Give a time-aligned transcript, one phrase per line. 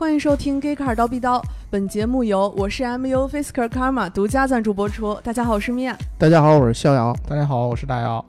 [0.00, 5.14] 欢迎收听《Gay Car 刀逼刀》，本节目由我是 MU Fisker Karma 独家赞助播出。
[5.22, 5.94] 大家好，我是米娅。
[6.16, 7.14] 大家好，我是逍遥。
[7.28, 8.24] 大家好，我是大姚。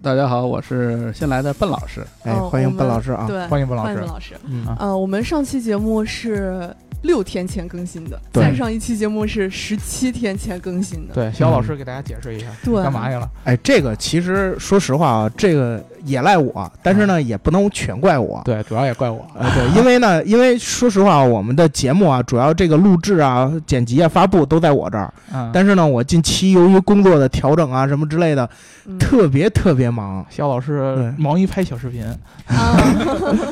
[0.00, 2.00] 大家好，我是新来的笨老师。
[2.22, 3.26] 哎，哦欢迎笨老师啊！
[3.28, 4.08] 对，欢迎笨老师欢迎笨。
[4.08, 4.34] 老师。
[4.46, 11.14] 嗯啊呃，我们上期节目是六天前更新的，再上一期节目是十七天前更新的。
[11.14, 13.28] 对，肖老师给大家解释一下，对干嘛去了？
[13.44, 18.42] 哎，这个其实说实话啊，这个也赖我，但是呢，也不能全怪我。
[18.44, 19.20] 对，主要也怪我。
[19.38, 25.12] 啊，对，因为呢， 因为说实话，我们的节目啊，主要这个录制啊、剪辑啊、发布都在我这儿。
[25.32, 28.48] 嗯，但是呢，我近期由于工作的调整啊什么之类的，
[28.86, 32.04] 嗯特别特别忙，肖老师忙于拍小视频，
[32.46, 32.76] 啊，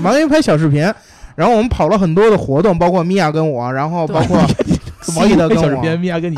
[0.01, 0.87] 忙于拍小视频。
[1.39, 4.37] 然后我们跑了很多的活动，包括米娅跟我，然后包括
[5.15, 5.97] 毛一德跟我。
[5.97, 6.37] 米娅跟你，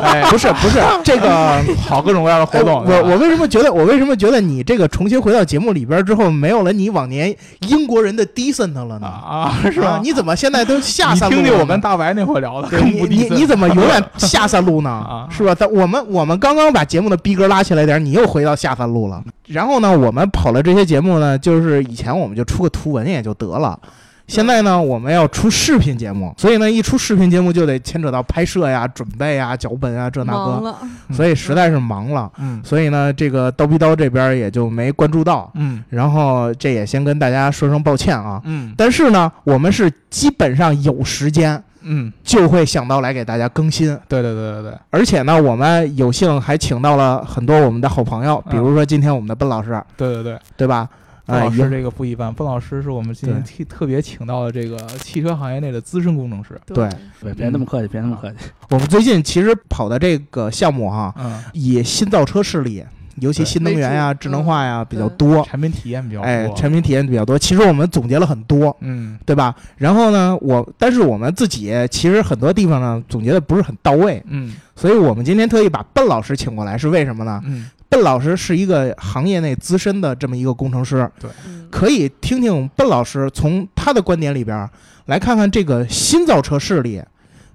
[0.00, 2.84] 哎，不是不是这个 跑各种各样的活动。
[2.84, 7.34] 哎我我为什么觉得我为什么觉得你这个重新回到节目里边之后，没有了你往年
[7.68, 9.06] 英国人的 decent 了啊呢？
[9.08, 9.88] 啊，是吧？
[9.88, 11.34] 啊你怎么现在都下三路？
[11.34, 15.26] 听听我跟大白那会聊的，对 你你你怎么永远下三路呢 啊？
[15.28, 15.52] 是吧？
[15.58, 19.20] 但我们我们刚刚把节目的逼格拉起来点儿，你又回到下三路了。
[19.48, 23.78] 然后呢，我们跑了这些节目呢，就是以前我们就出个图文也就得了。
[24.26, 30.74] 现在呢，我们要出视频节目，所以呢，一出视频节目就得牵扯到拍摄呀、准备呀、脚本啊这那个，
[31.14, 32.30] 所以实在是忙了。
[32.38, 35.50] 嗯所以呢，这个刀逼刀这边也就没关注到。
[35.54, 38.40] 嗯然后这也先跟大家说声抱歉啊。
[38.44, 43.96] 嗯但是呢，我们是基本上有时间嗯，就会想到来给大家更新。
[44.08, 50.88] 对对对对对，而且呢，我们有幸还请到了很多我们的好朋友，比如说今天我们的奔老师，对对对，对吧？
[51.26, 56.60] 老师这个不一般，笨老师是我们今天特特别请到的这个汽车行业内的资深工程师。
[56.66, 56.88] 对
[57.20, 58.36] 别别那么客气，别那么客气。
[58.70, 62.84] 我们最近其实跑的这个项目哈，嗯，以新造车势力，
[63.16, 65.44] 尤其新能源呀、智能化呀、嗯比较多。
[65.44, 66.26] 产品体验比较多。
[66.26, 67.38] 哎，产品体验比较多。
[67.38, 69.54] 其实我们总结了很多，嗯对吧？
[69.76, 77.40] 然后呢，我但是我们自己其实很多地方呢总结的不是很到位，嗯所以我们今天特意把笨老师请过来，是为什么呢？
[77.46, 81.30] 嗯，笨老师是一个行业内资深的这么一个工程师，对。
[81.70, 84.68] 可以听听笨老师从他的观点里边
[85.06, 87.02] 来看看这个新造车势力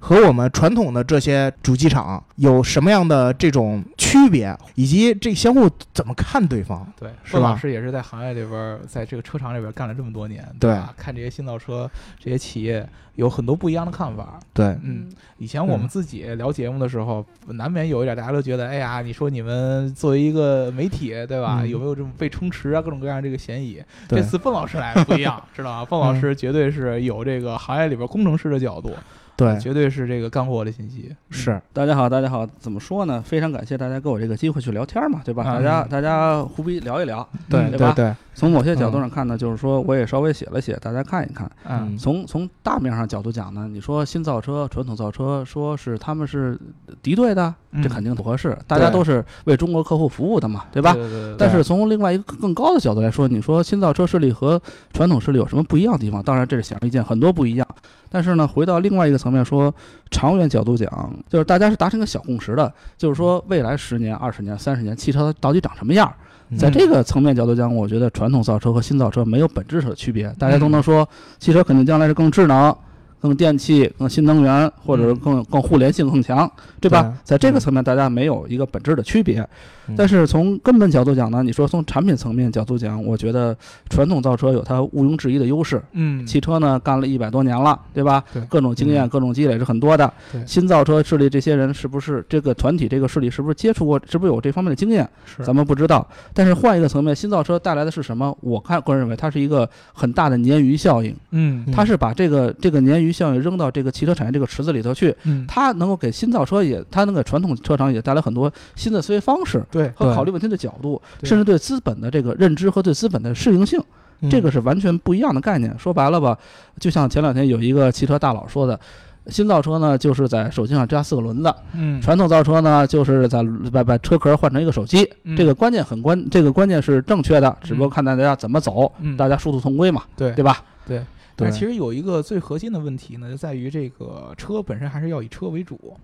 [0.03, 6.91] 和我们传统的这些主机厂有什么样的这种区别，以及这相互怎么看对方。
[6.99, 10.91] 对，是吧老师也是在行业里边儿，在这个车厂里边儿干了这么多年，对吧？
[10.97, 14.39] 看这些新造车这些企业有很多不一样的看法。
[14.53, 15.07] 对，嗯，
[15.37, 21.59] 以前我们自己聊节目的时候，难免有一点大家都觉得，哎呀，你说你们作为一个媒体，对吧？
[21.61, 23.81] 嗯有没有这种被充值啊，各种各样这个嫌疑？
[24.09, 25.85] 对这次凤老师来的不一样，知道吧？
[25.85, 28.93] 凤老师绝对是有这个行业里边工程师的角度，
[29.35, 31.15] 对，绝对是这个干货的信息。
[31.29, 33.21] 是，大家好，大家好，怎么说呢？
[33.25, 35.43] 非常感谢大家给我这个机会去聊天嘛，对吧？
[35.47, 37.27] 嗯大家大家胡逼聊一聊。
[37.49, 41.49] 对嗯对吧对，从某些角度上看呢，就是说我也稍微写了写，大家看一看。
[41.67, 46.59] 嗯从从大面上角度讲呢，你说新造车、传统造车，说是他们是
[47.01, 48.57] 敌对的，嗯这肯定不合适。
[48.67, 50.93] 大家都是为中国客户服务的嘛，对吧？
[50.93, 54.61] 对对对对但是从另外一个更高的角度来说，你说新造车势力和
[54.93, 56.21] 传统势力有什么不一样的地方？
[56.23, 57.67] 当然这是显而易见，很多不一样。
[58.09, 59.73] 但是呢，回到另外一个层面说，
[60.09, 66.11] 长远角度讲，就是大家是达成一个小共识的，就是说未来十年、二十年、三十年，汽车到底长什么样
[66.59, 70.27] 在这个层面角度讲，我觉得传统造车和新造车没有本质上的区别。
[70.37, 71.07] 大家都能说，
[71.39, 72.75] 汽车肯定将来是更智能、
[73.21, 76.49] 更电气、更新能源，或者是更更互联性更强，
[76.79, 77.13] 对吧？
[77.23, 79.39] 在这个层面，大家没有一个本质的区别。
[79.87, 83.53] 嗯但是从根本角度讲呢，你说从产品层面角度讲，我觉得
[83.89, 85.81] 传统造车有它毋庸置疑的优势。
[85.91, 88.23] 嗯，汽车呢干了一百多年了，对吧？
[88.31, 90.09] 对各种经验、嗯各种积累是很多的。
[90.45, 95.05] 新造车势力这些人是不是这个团体、这个势力是不是接触过，是不是有这方面的经验？
[95.25, 96.07] 是咱们不知道。
[96.33, 98.33] 但是换一个层面，新造车带来的是什么？
[98.39, 105.15] 我看个人认为它是一个很大的鲶鱼效应，嗯嗯它是把这个这个鲶鱼效应扔到这个汽车产业这个池子里头去。
[105.23, 113.79] 嗯，它能够给新造车也，它能给传统车厂也带来很多新的思维方式对对和考虑问题的角度，甚至对资本的这个认知和对资本的适应性，
[114.21, 115.73] 嗯这个是完全不一样的概念。
[115.77, 116.37] 说白了吧，
[116.79, 118.79] 就像前两天有一个汽车大佬说的。
[119.27, 125.07] 新造车呢，就是在手机上加四个轮子；嗯传统造车呢，就是在把把车壳换成一个手机。
[125.25, 130.63] 嗯这个关键很关，这个关键是正确的，只不过看大家怎么走，嗯大家殊途同归嘛，对对吧？
[130.87, 131.03] 对。
[131.41, 135.97] 但其实有一个最核心的问题呢，就在于这个车本身还是要以车为主，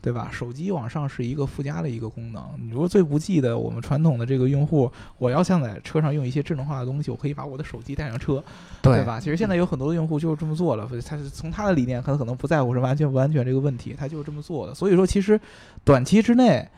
[0.00, 0.28] 对吧？
[0.32, 2.42] 手机往上是一个附加的一个功能。
[2.60, 8.42] 你如果最不济的，我们传统的这个用户，我要想在车上用一些智能化的东西，我可以把我的手机带上车，
[8.82, 9.18] 对吧？
[9.20, 14.74] 其实现在有很多的用户就是这么做了，他是从他的理念，可能可能不在乎是完全不安全这个问题，他就是这么做的。
[14.74, 15.40] 所以说，其实
[15.84, 16.68] 短期之内。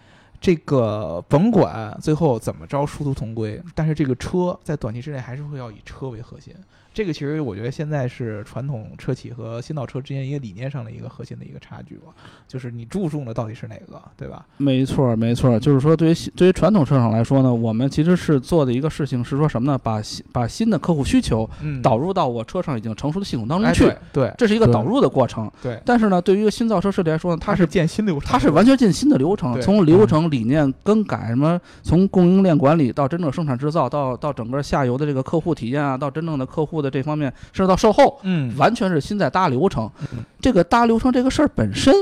[0.40, 6.52] 这个甭管最后怎么着殊途同归，但是这个车在短期之内还是会要以车为核心。
[6.94, 12.14] 这个其实我觉得现在是传统车企和新造车之间一个理念上的一个核心的一个差距吧，
[12.46, 14.46] 就是你注重的到底是哪个，对吧？
[14.56, 19.76] 没错，没错，就是说，对于新对于传统车厂来说呢，我们其实是做的一个事情是说什么呢？
[19.76, 25.50] 把新把新的客户需求嗯导入到我车上已经成熟的系统当中哎去，对这是一个导入的过程。
[25.60, 40.22] 对对，但是呢，对于一个新造车势力来说呢，它是建新流程，它是完全建新的流程，从流程理念更改，什么从供应链管理到真正生产制造，到到整个下游的这个客户体验啊，到真正的客户的这方面，甚至到售后，嗯完全是新在搭流程嗯。
[40.40, 41.92] 这个搭流程这个事儿本身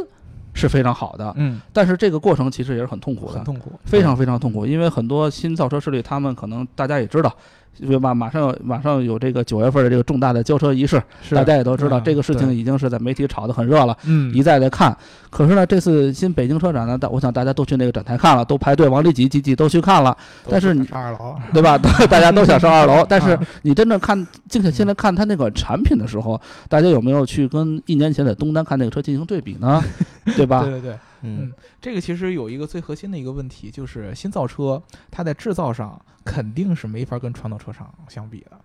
[0.53, 7.35] 是非常好的，嗯但是这个过程其实也是很痛苦的很，痛苦，非常非常痛苦，因为很多新造车势力，他们可能大家也知道。
[7.81, 8.15] 对吧？
[8.15, 13.97] 马上有马上有这个九月份的这个重大的交车仪式，大家也都知道，嗯这个事情已经是在媒体炒得很热了。
[14.05, 14.97] 嗯一再的看。
[15.31, 20.17] 可是呢，这次新北京车展呢，大我想大家都去那个展台看了，都排队往里挤挤挤，都去看了，
[20.49, 21.79] 但是你二楼，对吧？
[22.11, 29.83] 大家都想上二楼， 但是啊你真正看静下心来看它那个产品的时候，大家有没有去跟一年前在东单看那个车进行对比呢？
[30.37, 30.73] 对吧对？
[30.73, 38.61] 对对，嗯这个其实有一个最核心的一个问题，就是新造车它在制造上肯定是没法跟传统车厂相比的。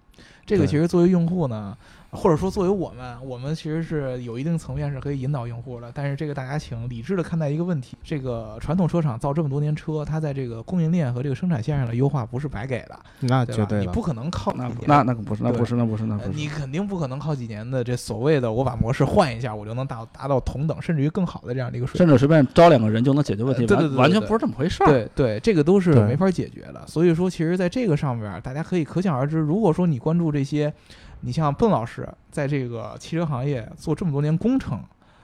[0.46, 1.78] 这个其实作为用户呢，
[2.12, 5.92] 或者说作为我们，我们其实是有一定层面是可以引导用户的。
[5.94, 13.64] 但是这个大家请理智的看待一个问题：这个传统车厂造这么多年车，它在这个供应链和这个生产线上的优化不是白给的，那对吧？
[13.64, 16.38] 绝对的，你不可能靠那那那可不是，那不是，那不是，那呃不是。
[16.38, 22.08] 你肯定不可能靠几年的这所谓的我把模式换一下，我就能达达到同等甚至于更好的这样的一个水平甚。
[22.08, 24.88] 至随便招两个人就能解决问题，呃对对对对对完完全不是这么回事儿。
[24.88, 26.84] 对对，这个都是没法解决的。
[26.88, 30.74] 所以说，其实在这个上面，大家可以可想而知，如果说你关注这些，
[31.22, 34.80] 你像笨老师在这个汽车行业做这么多年工程，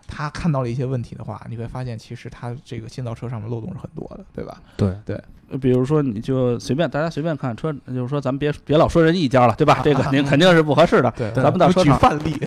[0.08, 4.62] 他看到了一些问题的话，你会发现其实他这个新造车上面漏洞是很多的，对吧？
[4.78, 5.22] 对对
[5.62, 9.82] 比如说，你就随便大家随便看车，就是说咱们别别老说人一家了，对吧？
[9.84, 11.14] 这个 肯定肯定是不合适的。
[11.16, 12.34] 对咱们到车厂 举范例，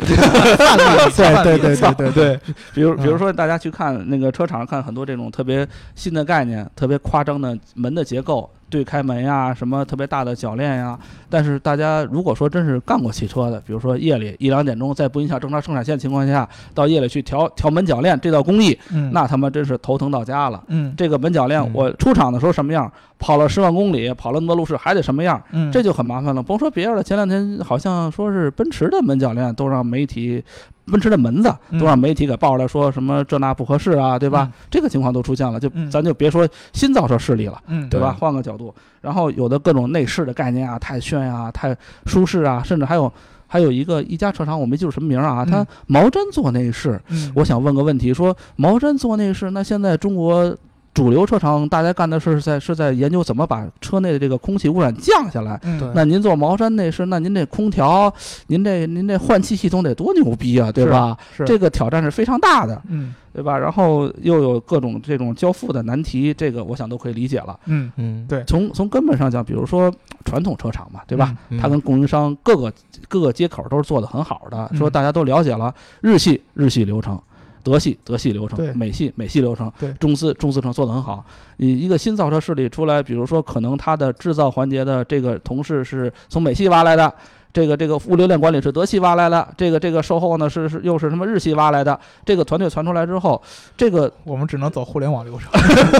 [1.15, 2.41] 对对对对对对，
[2.75, 10.99] 比如比如嗯说，大家去看那个车厂，看很多这种特别新的概念、特别夸张的门的结构，对开门呀，什么特别大的铰链呀。
[11.29, 20.63] 但是大家如果说真是干过汽车的，比如说夜里一两点钟，在不影响正常生产线的情况下，到夜里去调调门铰链这道工艺，嗯，那他妈真是头疼到家了。
[20.69, 26.43] 嗯这个门铰链嗯，我出厂的时候什么样，跑了十万公里，跑了那么多路试还得什么样，嗯，这就很麻烦了。
[26.43, 30.43] 甭说别人了，前两天好像说是奔驰的门铰链都让媒体，
[30.85, 34.49] 奔驰的门子嗯都让媒体给爆出来说什么这那不合适啊，对吧？
[34.51, 37.61] 嗯这个情况都出现了，就嗯咱就别说新造车势力了。
[37.69, 38.15] 嗯对吧？
[38.19, 43.11] 换个角度，然后有的各种内饰的概念啊，太炫啊、太舒适啊，甚至还有
[43.47, 47.01] 还有一个一家车厂，我没记住什么名儿啊，它嗯毛毡做内饰。
[47.09, 50.55] 嗯我想问个问题，说毛毡做内饰，那现在中国
[50.97, 55.61] 主流车厂大家干的是在是在研究怎么把车内的这个空气污染降下来。
[55.95, 58.11] 那您做毛山内饰，那您这空调，
[58.47, 61.15] 您这您这换气系统得多牛逼啊，对吧？
[61.37, 63.59] 是这个挑战是非常大的，嗯对吧？
[63.59, 67.61] 然后又有各种这种交付的难题，这个我想都可以理解了。
[67.67, 69.93] 嗯嗯对从从根本上讲，比如说
[70.25, 71.37] 传统车厂嘛，对吧？
[71.51, 72.73] 嗯它跟供应商各个
[73.07, 77.21] 各个接口都是做得很好的，嗯说大家都了解了日系日系流程。
[77.67, 81.25] 德系德系流程，美系美系流程，中资中资程做得很好。
[81.57, 87.13] 你一个新造车势力出来，比如说可能它的制造环节的这个同事是从美系挖来的，
[87.53, 91.99] 这个这个物流链管理是德系挖来的，这个这个售后呢是是又是什么日系挖来的。
[92.25, 93.43] 这个团队传出来之后，
[93.77, 95.51] 这个我们只能走互联网流程。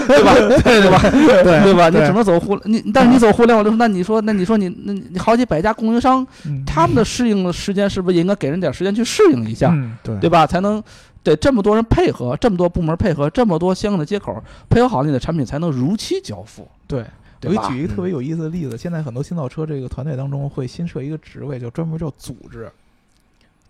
[0.07, 0.35] 对吧？
[0.63, 1.01] 对吧？
[1.11, 1.89] 对对吧？
[1.89, 10.47] 你只能走互你，但是你走互联网流程，那你说，那你说你那你好几百家供应商，嗯他们的适应的时间是不是也应该给人点时间去适应一下，嗯对对吧？
[10.47, 10.83] 才能
[11.31, 17.05] 得这么多人配合，这么多部门配合，这么多相应的接口配合好，你的产品才能如期交付，对。
[17.43, 17.49] 我？
[17.49, 22.69] 给举一个特别有意思的例子，现在很多新造车这个团队当中会新设一个职位，就专门叫组织。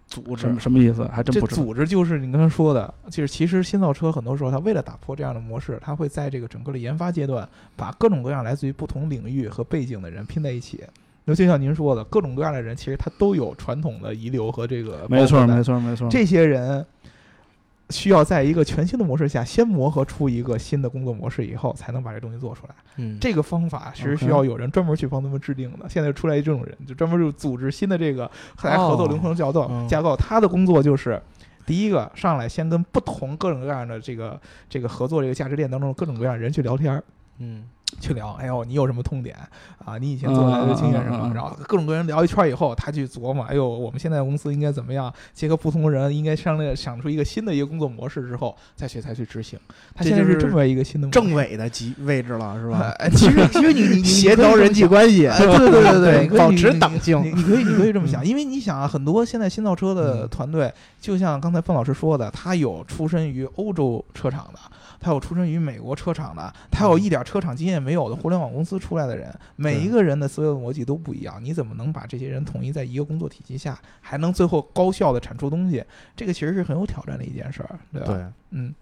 [0.06, 1.04] 组织什么意思？
[1.12, 1.62] 还真这不知道。
[1.62, 10.84] 组织就是你刚才说的，就是其实新造车很多时候它为了打破这样的模式，它会在这个整个的研发阶段，把各种各样来自于不同领域和背景的人拼在一起。
[11.24, 16.08] 那就像您说的，各种各样的人其实他都有传统的遗留和这个没错，没错，没错。
[16.08, 16.86] 这些人
[17.90, 22.74] 需要在一个全新的模式下，先磨合出一个新的工作模式，以后才能把这东西做出来。
[22.96, 25.88] 嗯这个方法其实需要有人专门去帮他们制定的。
[25.88, 28.30] 现在出来这种人，就专门就组织新的这个
[28.62, 30.16] 来合作哦流程架构嗯架构。
[30.16, 31.20] 他的工作就是。
[31.64, 37.02] 第一个上来先跟不同各种各样的这个这个合作这个价值链当中的各种各样的人去聊天儿，
[37.38, 39.36] 嗯去去聊，哎呦，你有什么痛点
[39.84, 39.96] 啊？
[39.98, 41.32] 你以前做的经验什么？
[41.34, 45.12] 然后各种各人聊一圈以后，他去琢磨，哎呦，我们现在公司应该怎么样？
[45.32, 49.58] 结合不同人，应该商量想出一个新的一个工作模式之后，再去才去执行。
[49.94, 52.92] 他现在是这么一个新的政委的级位置了，是吧？
[52.98, 64.58] 哎，其实其实你你你 协调人际关系，哎，对对对对 保持你党性你你可以你可以这么想，嗯因为你想啊，很多现在新造车的嗯团队，就像刚才范老师说的，他有出身于欧洲车厂的，
[65.00, 75.84] 他有出身于美国车厂的，他有一点车厂经验没有的互联网公司出来的人，每一个人的思维逻辑都不一样，你怎么能把这些人统一在一个工作体系下，还能最后高效的产出东西？
[76.14, 78.06] 这个其实是很有挑战的一件事儿，对吧？
[78.06, 78.74] 对，嗯，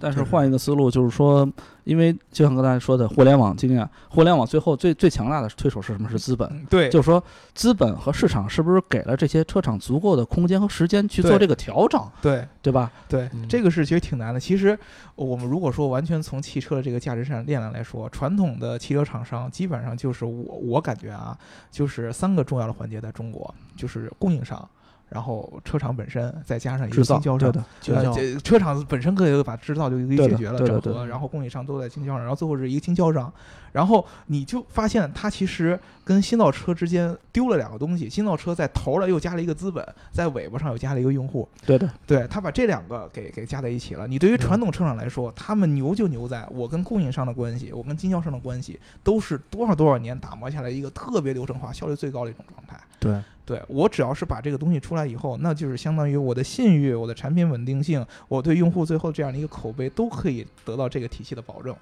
[0.00, 1.48] 但是换一个思路，就是说，
[1.84, 6.08] 因为就像刚才说的，互联网经验，互联网最后最最强大的推手是什么？
[6.08, 6.48] 是资本。
[6.50, 7.22] 嗯对，就是说，
[7.54, 12.46] 资本和市场是不是给了这些车厂足够的空间和时间去做这个调整，对。
[12.62, 12.92] 对吧？
[13.08, 14.38] 对，嗯这个是其实挺难的。
[14.38, 14.78] 其实
[15.16, 21.36] 我们如果说完全从汽车的这个价值链上来说，传统的汽车厂商基本上就是我我感觉啊，
[21.72, 24.68] 就是三个重要的环节在中国，就是供应商，
[25.12, 27.52] 然后车厂本身，再加上一个经销商对。
[27.52, 27.64] 的，
[27.94, 33.32] 呃，车厂本身可以把制造就可以对的解决了，整合，然后供应商都在经销商，然后最后是一个经销商，
[33.72, 44.06] 然后你就发现它其实跟新造车之间丢了两个东西，新造车在头儿了又加了一个资本，在尾巴上又加了一个用户，对的，对他把这两个给给加在一起了。
[44.06, 52.78] 你对于传统车厂来说，他们牛就牛在我跟供应商的关系，我跟经销商的关系，都是多少多少年打磨下来一个特别流程化、效率最高的一种状态。
[53.00, 61.74] 对，对我只要是把这个东西出来以后，那就是相当于我的信誉、我的产品稳定性、我对用户最后这样的一个口碑，都可以得到这个体系的保证。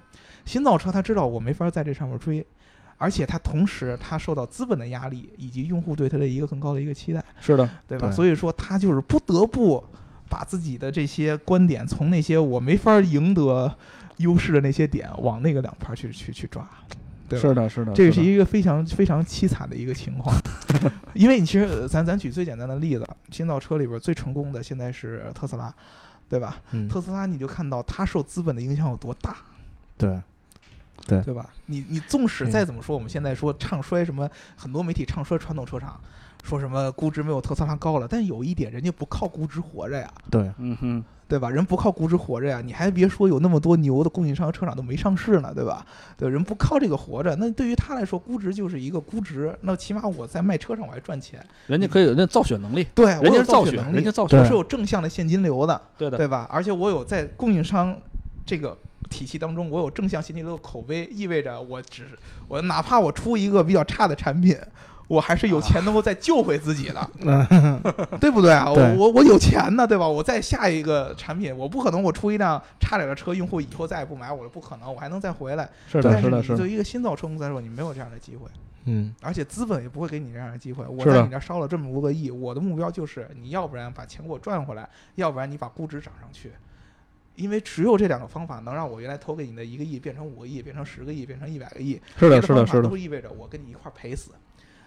[0.43, 2.45] 新造车他知道我没法在这上面追。
[2.97, 7.23] 而且他同时，他受到资本的压力，以及用户对他的一个更高的一个期待。
[7.39, 8.07] 是的，对吧？
[8.07, 9.83] 对所以说他就是不得不
[10.29, 13.75] 把自己的这些观点从那些我没法赢得
[14.17, 16.69] 优势的那些点往那个两盘去去去抓，
[17.27, 17.41] 对吧？
[17.41, 20.35] 是的，是的，这个是一个非常非常凄惨的一个情况，
[21.15, 25.73] 因为你其实呃咱咱举最简单的例子，新造车里边最成功的现在是特斯拉，
[26.29, 26.61] 对吧？
[26.69, 29.37] 嗯，特斯拉你就看到它受资本的影响有多大，
[29.97, 30.21] 对，
[31.07, 31.49] 对对吧？
[31.65, 35.99] 你你纵使嗯再怎么说，我们现在说唱衰什么，很多媒体唱衰传统车厂，
[36.43, 41.49] 说什么估值没有特斯拉高了，但有一点，人家不靠估值活着呀，对，嗯哼，对吧？
[41.49, 45.85] 人不靠估值活着呀，你还别说有那么多牛的供应商和车厂都没上市呢，对吧？
[46.17, 56.47] 对，人不靠这个活着，那对于他来说，估值就是一个估值，那起码我在卖车上我还赚钱，人家可以有那造血能力，对，人我有家是造血，能力，人家造血，是有正向的现金流的，对的，对吧？
[56.51, 57.95] 而且我有在供应商
[58.45, 58.77] 这个
[59.11, 64.57] 体系当中，我有正向现金流的口碑，意味着我只是我哪怕我出一个比较差的产品。
[65.07, 67.09] 我还是有钱能够再救回自己的，
[68.17, 68.71] 对不对啊？
[68.73, 70.07] 对我我我有钱呢，对吧？
[70.07, 75.69] 我再下一个产品，我不可能我出一辆差点的车，用户以后再也不买我了，不可能，我还能再回来。
[75.85, 78.47] 是的，是的，但是的对于一个新造车公司来说，你没有这样的机会，
[78.85, 80.85] 嗯，而且资本也不会给你这样的机会。
[80.87, 86.53] 我在你这儿烧了这么多个亿，我的目标就是你要不然把钱给我赚回来，要不然你把估值涨上去。
[87.41, 91.99] 因为只有这两个方法能让我原来投给你的一个亿变成五个亿，变成十个亿，变成一百个亿。
[92.17, 94.31] 是的，是的，是的都，意味着我跟你一块儿赔死，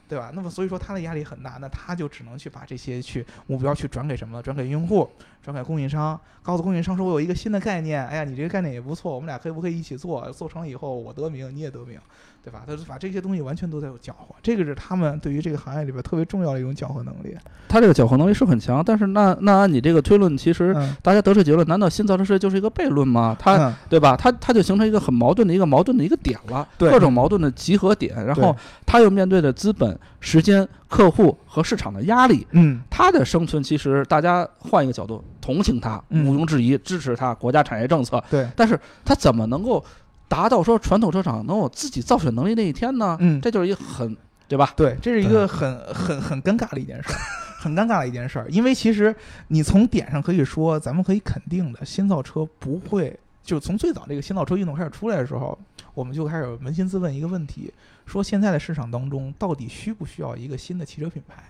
[0.08, 0.30] 对吧？
[0.34, 4.42] 那么所以说他的压力很大，那他就只能去把这些去目标去转给什么？
[4.42, 5.08] 转给用户，
[5.42, 10.30] 转给供应商，告诉供应商说我有一个新的概念，哎呀，你这个概念也不错，我们俩可以不可以一起做？
[10.30, 11.98] 做成了以后我得名，你也得名，
[12.44, 12.62] 对吧？
[12.66, 17.34] 他是把这些东西完全都在有搅和，这个是他们对于这个行业里边特别重要的一种搅和能力。
[17.66, 23.34] 他这个搅和能力是很强，但是那那按你这个推论，其实嗯，大家得出结论，难道新造车就是一个悖论吗？
[23.38, 24.14] 它嗯对吧？
[24.16, 39.84] 它它就形成一个很矛盾的一个矛盾的一个点了，各种矛盾的集合点，然后他又面对着资本、时间、客户和市场的压力，嗯他的生存其实大家换一个角度同情它，嗯毋庸置疑支持他，国家产业政策，对，但是他怎么能够
[40.28, 43.16] 达到说传统车厂能有自己造血能力那一天呢？
[43.20, 44.16] 嗯这就是一个很
[44.46, 44.72] 对吧？
[44.76, 47.18] 对，这是一个很很很尴尬的一件事儿，
[47.58, 48.46] 很尴尬的一件事儿。
[48.50, 49.14] 因为其实
[49.48, 55.58] 你从点上可以说，咱们可以肯定的，新造车不会，就从最早这个新造车运动开始出来的时候，
[55.94, 57.72] 我们就开始扪心自问一个问题：
[58.04, 61.42] 说现在的市场当中，到底需不需要一个新的汽车品牌，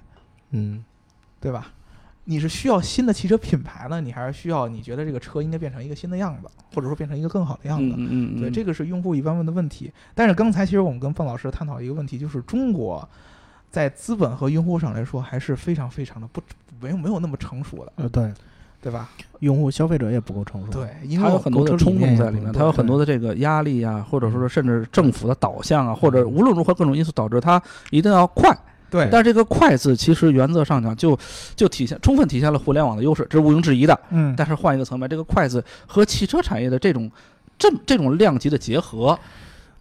[0.51, 0.85] 嗯，
[1.41, 1.73] 对吧？
[2.25, 7.95] 你是需要新的汽车品牌呢，你还是需要你觉得这个车应该变成一个新的样子，或者说变成一个更好的样子？
[7.97, 9.93] 嗯嗯嗯，对，嗯这个是用户一般问的问题。
[10.15, 13.07] 但是刚才其实我们跟范老师探讨一个问题，就是中国
[13.71, 16.41] 在资本和用户上来说还是非常非常的不
[16.81, 18.33] 没有没有那么成熟的，呃，对，
[18.81, 19.11] 对吧？
[19.41, 28.57] 用户消费者也不够成熟，，对，因为我它有很多的冲动在里面，它有很多的这个压力啊，或者说甚至政府的导向啊，或者无论如何各种因素导致它一定要快。
[28.95, 31.19] 对，但是这个快字其实原则上讲就
[31.57, 33.99] 就体现充分体现了互联网的优势，这是毋庸置疑的。
[34.11, 37.11] 嗯，但是换一个层面，这个快字和汽车产业的这种
[37.59, 39.19] 这这种量级的结合，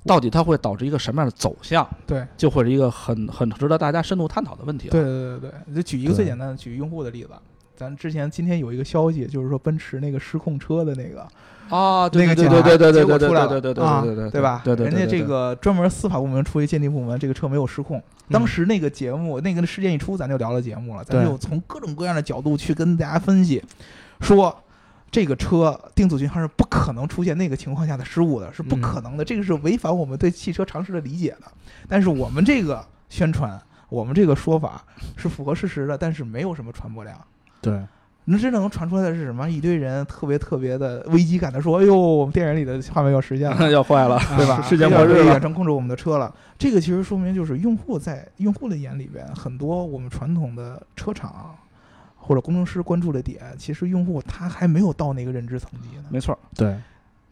[0.04, 4.92] 到底它会导致一个什么样的走向，对就会是一个很很值得大家深度探讨的问题了。
[4.92, 7.30] 对对对对，就举一个最简单的，举用户的例子。
[7.76, 11.28] 咱之前今天有一个消息，就是说奔驰那个失控车的那个，
[11.70, 14.62] 啊，对那个对对对对对对对结果出来了对对对啊对对对吧？
[14.64, 18.02] 对对，人家这个专门司法部门出一鉴定部门，这个车没有失控。
[18.30, 23.64] 当时那个节目，那个事件一出，咱就聊了节目了，咱就从各种各样的角度去跟大家分析，
[24.22, 24.56] 说
[25.12, 31.52] 这个车定速巡航是不可能出现那个情况下的失误的，是不可能的，这个是违反我们对汽车常识的理解的。
[31.88, 34.84] 但是我们这个宣传，我们这个说法
[35.16, 37.16] 是符合事实的，但是没有什么传播量。
[37.62, 37.80] 对，
[38.26, 39.50] 那真正能传出来的是什么？
[39.50, 43.58] 一堆人特别特别的危机感的说：“哎呦，我们电影里的画面要实现了。
[43.72, 44.62] ”要坏了，对吧？
[44.62, 45.42] 世界末日远。
[45.42, 46.34] 程控制我们的车了。
[46.58, 51.54] 这个其实说明就是用户在用户的眼里边，很多我们传统的车厂
[52.16, 56.06] 或者工程师关注的点，其实用户他还没有到那个认知层级呢。
[56.10, 56.74] 没错，对，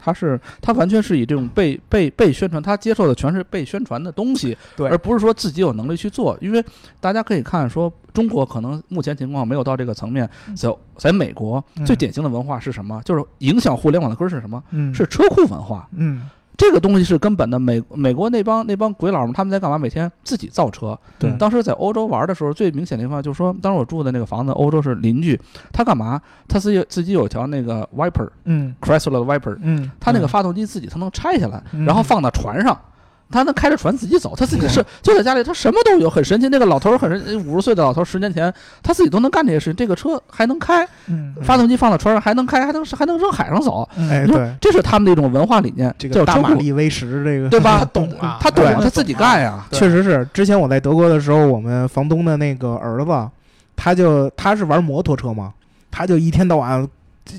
[0.04, 6.38] 他是他完全是以这种被被被宣传，他接受的全是被宣传的东西，对而不是说自己有能力去做。
[6.42, 6.64] 因为
[7.00, 13.02] 大家可以看说，中国可能目前情况没有到这个层面，嗯在在美国嗯最典型的文化是什么？
[13.06, 14.62] 就是影响互联网的根儿是什么？
[14.72, 15.88] 嗯是车库文化。
[15.96, 16.28] 嗯
[16.58, 17.60] 这个东西是根本的。
[17.60, 19.78] 美美国那帮那帮鬼佬们，他们在干嘛？
[19.78, 20.98] 每天自己造车。
[21.18, 25.40] 对当时在欧洲玩的时候，最明显的地方就是说，当时我住的那个房子，欧洲是邻居，
[25.72, 26.22] 他干嘛？
[26.48, 32.80] 他自己自己有条那个 Viper 嗯 Chrysler 的 Viper，嗯，他那个发动机自己他能拆下来，嗯然后放到船上。
[33.32, 36.50] 他能开着船自己走，他自己是就在家里，他什么都有，很神奇。
[36.50, 39.76] 那个老头儿很神，五十岁的老头儿，十年前他自己都能干这些事情。
[39.76, 43.88] 这个车还能开，嗯发动机放到船上还能开，还能还能扔海上走。
[43.96, 47.80] 嗯哎，对，这是他们的一种文化理念，这个大叫车库，马力威十这个对吧？
[47.80, 49.66] 他懂啊他懂啊，他自己干呀。
[49.70, 53.30] 对确实是，之前我在德国的时候，我们房东的那个儿子，
[53.76, 55.54] 他就他是玩摩托车嘛，
[55.90, 56.88] 他就一天到晚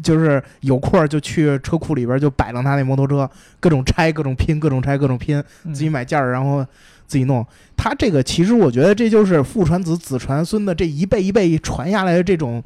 [0.03, 3.29] 就是有空儿就去车库里边就摆弄他那摩托车，
[3.61, 6.65] 各种拆、各种拼、各种拆、各种拼，嗯自己买件儿，然后
[7.07, 7.47] 自己弄。
[7.77, 12.63] 他这个其实我觉得这就是父传子，子传孙的这一辈一辈传下来的这种，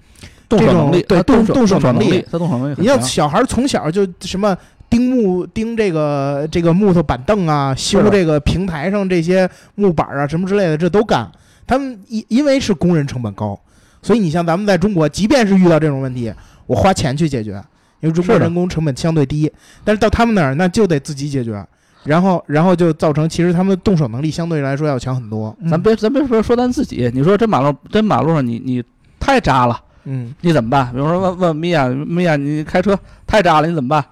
[0.48, 3.00] 动手能力，对动动动手能力他动手能力很你像。
[3.02, 4.56] 小孩儿从小就什么。
[4.88, 11.28] 钉木钉这个这个木头板凳啊，修这个平台上这些木板啊什么之类的，这都干。
[11.66, 13.58] 他们因因为是工人成本高，
[14.00, 16.32] 所以你像咱们在中国，即便是遇到这种问题，
[16.66, 17.52] 我花钱去解决，
[18.00, 19.50] 因为中国人工成本相对低。
[19.84, 21.64] 但是到他们那儿，那就得自己解决，
[22.04, 25.56] 然后然后就造成其实他们的动手能力相对来说要强很多。
[25.60, 28.82] 嗯咱别咱别说说咱自己，你说这马路真马路上你你
[29.18, 30.92] 太渣了，嗯，你怎么办？
[30.92, 34.04] 比如说问问米娅，米娅你开车太渣了，你怎么办？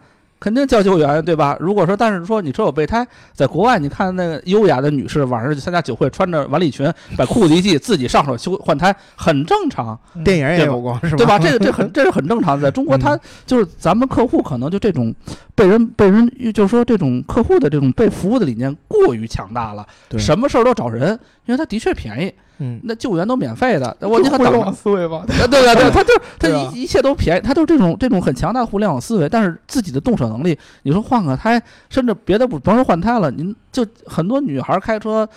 [0.45, 1.57] 肯定叫救援，对吧？
[1.59, 11.17] 如果说，但是说你说有备胎，在国外你看那个优雅的女士晚上去参加酒会，穿着晚礼裙，把裤子一系，自己上手修换胎，很正常，嗯电影也有过，是吧？
[11.17, 11.39] 对吧？
[11.39, 15.15] 这个这很 这是很正常的，在中国嗯他就是咱们客户可能就这种
[15.55, 19.87] 被人被人就是说这种客户的这种被服务的理念过于强大了，
[20.19, 22.31] 什么事儿都找人，因为他的确便宜，
[22.65, 24.73] 嗯，那救援都免费的，我你就互联网。
[24.73, 25.23] 思维吧。
[25.27, 35.29] 对对 对，他就他一一切都便宜，他就是这种这种很强大的互联网思维，但是自己的动手能力，你说换个胎，甚至别的不甭说换胎了，您就很多女孩开车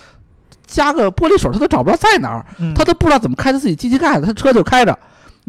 [0.66, 4.98] 加个玻璃水，她都找不着在哪儿，嗯她都不知道怎么开她自己机器盖子，她车就开着。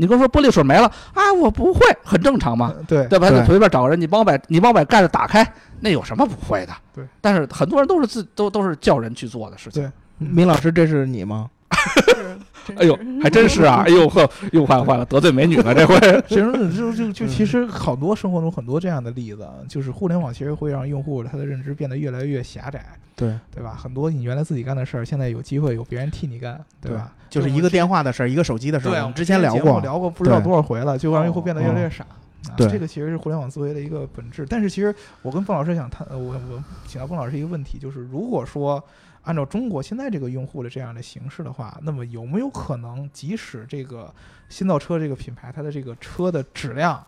[0.01, 3.29] 你跟我说玻璃水没了啊，我不会，很正常嘛，对对吧？
[3.31, 5.45] 你随便找个人，你帮我把你帮我把盖子打开，
[5.81, 6.73] 那有什么不会的？
[6.95, 7.05] 对。
[7.21, 9.83] 但是很多人都是自都都是叫人去做的事情。
[9.83, 11.51] 对明老师，这是你吗？
[12.77, 13.83] 哎呦，还真是啊！
[13.88, 15.96] 哎呦呵，又坏了坏了，得罪美女了这回。
[16.29, 22.85] 其实就就就其实好多生活中很多这样的例子，就是互联网其实会让用户他的认知变得越来越狭窄，
[23.16, 23.74] 对，对吧？
[23.74, 27.12] 很多你原来自己干的事儿，现在有机会有别人替你干，对吧？
[27.31, 28.90] 就是一个电话的事儿，一个手机的事儿。
[28.90, 32.05] 对，我们之前聊过，聊过不知道多少回了，就让用户变得越来越傻。
[32.05, 32.16] 啊
[32.57, 34.46] 对这个其实是互联网思维的一个本质。
[34.48, 38.83] 但是其实我跟孟老师想谈，呃我我请教孟老师一个问题，就是如果说
[39.29, 44.11] 按照中国现在这个用户的这样的形式的话，那么有没有可能，即使这个
[44.49, 47.07] 新造车这个品牌它的这个车的质量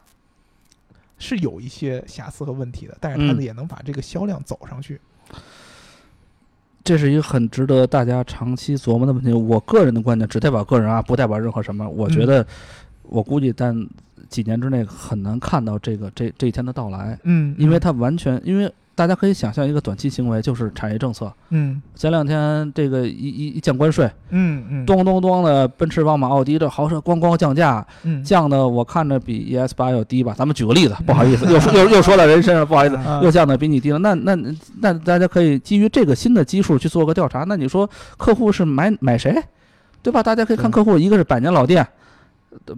[1.17, 5.01] 是有一些瑕疵和问题的，但是它嗯也能把这个销量走上去？
[6.85, 9.33] 这是一个很值得大家长期琢磨的问题。
[9.33, 11.89] 我个人的观点只代表个人啊，不代表任何什么。
[11.89, 12.47] 我觉得，
[13.05, 13.75] 我估计但
[14.29, 18.71] 几年之内很难看到这个这这一天的到来，嗯因为它完全因为。
[19.01, 21.33] 大家可以想象一个短期行为，就是产业政策。
[21.49, 30.35] 嗯前两天这个一一一降关税，嗯嗯咚咚咚的，奔驰、宝马、奥迪这豪车咣咣降价，嗯降的我看着比 ES 八要低吧。
[30.37, 33.99] 咱们举个例子， 不好意思，又又又说到人身上，不好意思，啊又降的比你低了。
[34.01, 34.37] 那那
[34.83, 37.45] 那大家可以基于这个新的基数去做个调查。
[37.45, 39.35] 那你说客户是买买谁，
[40.03, 40.23] 对吧？
[40.23, 41.87] 大家可以看客户，一个是百年老店，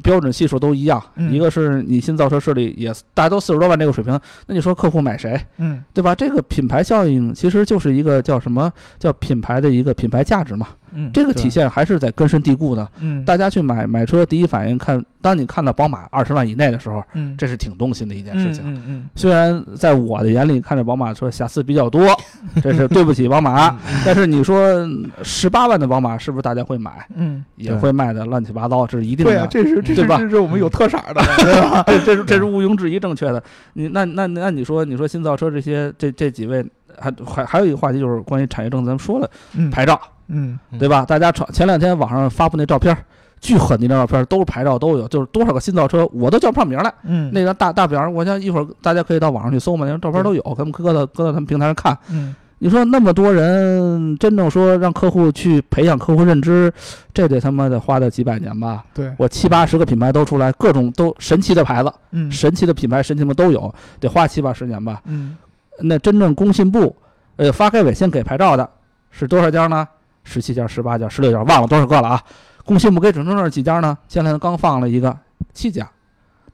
[0.03, 1.33] 标准系数都一样，嗯。
[1.33, 5.83] 一个是你新造车势力也大家都四十多万这个水平，那你说客户买谁，嗯。
[5.93, 6.15] 对吧？
[6.15, 12.89] 这个品牌效应其实就是一个叫什么叫品牌的一个品牌价值嘛，嗯这个体现还是在根深蒂固的。
[13.01, 18.63] 嗯大家去买买车，第一反应看，当你看到宝马二十万以内的时候，嗯这是挺动心的一件事情。
[18.67, 22.07] 嗯嗯虽然在我的眼里看着宝马车瑕疵比较多，
[22.63, 23.79] 这是对不起宝马。
[24.05, 24.87] 但是你说
[25.23, 27.07] 十八万的宝马是不是大家会买？
[27.15, 29.49] 嗯，也会卖的乱七八糟，这是一定对啊，的。
[29.49, 31.83] 这是这是这是我们有特色儿的， 对吧？
[31.87, 33.43] 这这是这是毋庸置疑正确的。
[33.75, 36.65] 你那那那你说你说新造车这些这这几位
[36.99, 40.01] 还还还有一个话题就是关于产业政策，咱们说了嗯牌照
[40.33, 41.05] 嗯对吧？
[41.05, 43.05] 大家传前两天网上发布那照片儿，
[43.41, 46.93] 巨狠的那照片儿，都是牌照都有，就是多少个新造车我都叫不上名儿来。
[47.05, 51.97] 嗯那张大大表儿，我想一会儿大家可以到网上去搜嘛，那张照片都有，咱们搁到搁到他们平台上看。
[52.11, 56.73] 嗯你说那么多人，真正说让客户去培养客户认知，
[57.13, 58.85] 这得他妈的花个几百年吧？
[58.95, 65.03] 对，我七八十个品牌都出来，各种都神奇的牌子、嗯神奇的品牌、神奇的都有，得花七八十年吧？
[65.07, 65.37] 嗯
[65.81, 66.95] 那真正工信部，
[67.35, 68.71] 呃，发改委先给牌照的
[69.11, 69.89] 是多少家呢？
[70.25, 72.23] 十七家、十八家、十六家，忘了多少个了啊？
[72.65, 73.97] 工信部给准证证几家呢？
[74.09, 75.17] 前两天刚放了一个，
[75.53, 75.91] 七家。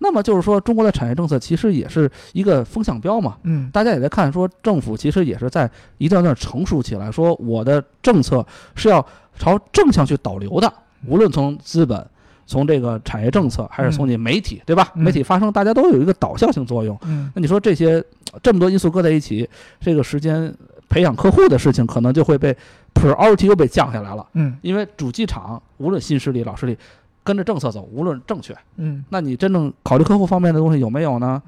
[0.01, 3.37] 那么就是说，中国的产业政策其实也是一个风向标嘛。
[3.43, 9.05] 嗯大家也在看，说政府其实也是在一段段成熟起来，说我的政策是要
[9.37, 10.73] 朝正向去导流的，
[11.07, 12.07] 无论从资本、
[12.47, 14.93] 从这个产业政策，还是从你媒体，对吧？
[14.95, 16.97] 嗯媒体发声，大家都有一个导向性作用。
[17.03, 18.03] 嗯那你说这些
[18.41, 19.51] 这么多因素搁在一起，
[19.81, 20.55] 这个时间
[20.89, 22.57] 培养客户的事情，可能就会被
[22.95, 26.77] priority 又被降下来了，嗯因为主机厂无论新势力、老势力，
[27.23, 31.43] 跟着政策走，无论正确，嗯那你真正考虑客户方面的东西有没有呢？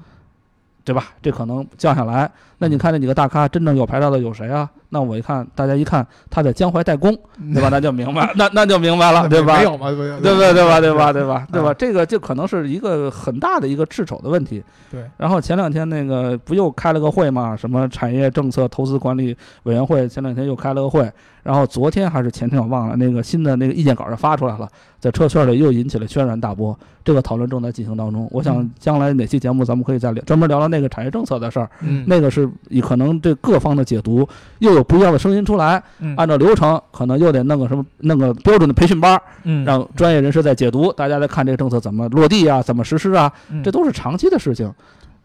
[0.83, 1.09] 对吧？
[1.21, 2.29] 这可能降下来。
[2.57, 4.69] 那你看那几个大咖，真正有牌照的有谁啊？
[4.93, 7.17] 那我一看，大家一看他在江淮代工，
[7.53, 7.69] 对吧？
[7.71, 9.57] 那就明白，那那就明白了，对吧？
[9.57, 9.89] 没有嘛？
[9.89, 10.51] 对吧对吧？
[10.51, 11.13] 对吧？
[11.13, 11.47] 对吧？
[11.51, 11.69] 对吧？
[11.71, 14.61] 啊这个就可能是一个很大的一个掣肘的问题。
[14.91, 15.03] 对。
[15.17, 17.55] 然后前两天那个不又开了个会嘛？
[17.55, 21.09] 什么产业政策投资管理委员会前两天又开了个会，
[21.41, 24.67] 然后昨天还是前天我忘了，那个新的那个意见稿就发出来了，
[24.99, 26.77] 在车圈里又引起了轩然大波。
[27.03, 28.27] 这个讨论正在进行当中。
[28.31, 31.67] 我想嗯将来哪期节目咱们可以再聊，专门聊聊那个产业政策的事儿。
[31.79, 34.27] 嗯那个是以可能对各方的解读
[34.59, 36.15] 又有不一样的声音出来，嗯。
[36.15, 39.21] 按照流程可能又得弄个什么弄个标准的培训班
[39.65, 43.63] 让专业人士在解读，大家在看这个政策怎么落地啊，怎么实施啊，嗯。
[43.63, 44.73] 这都是长期的事情。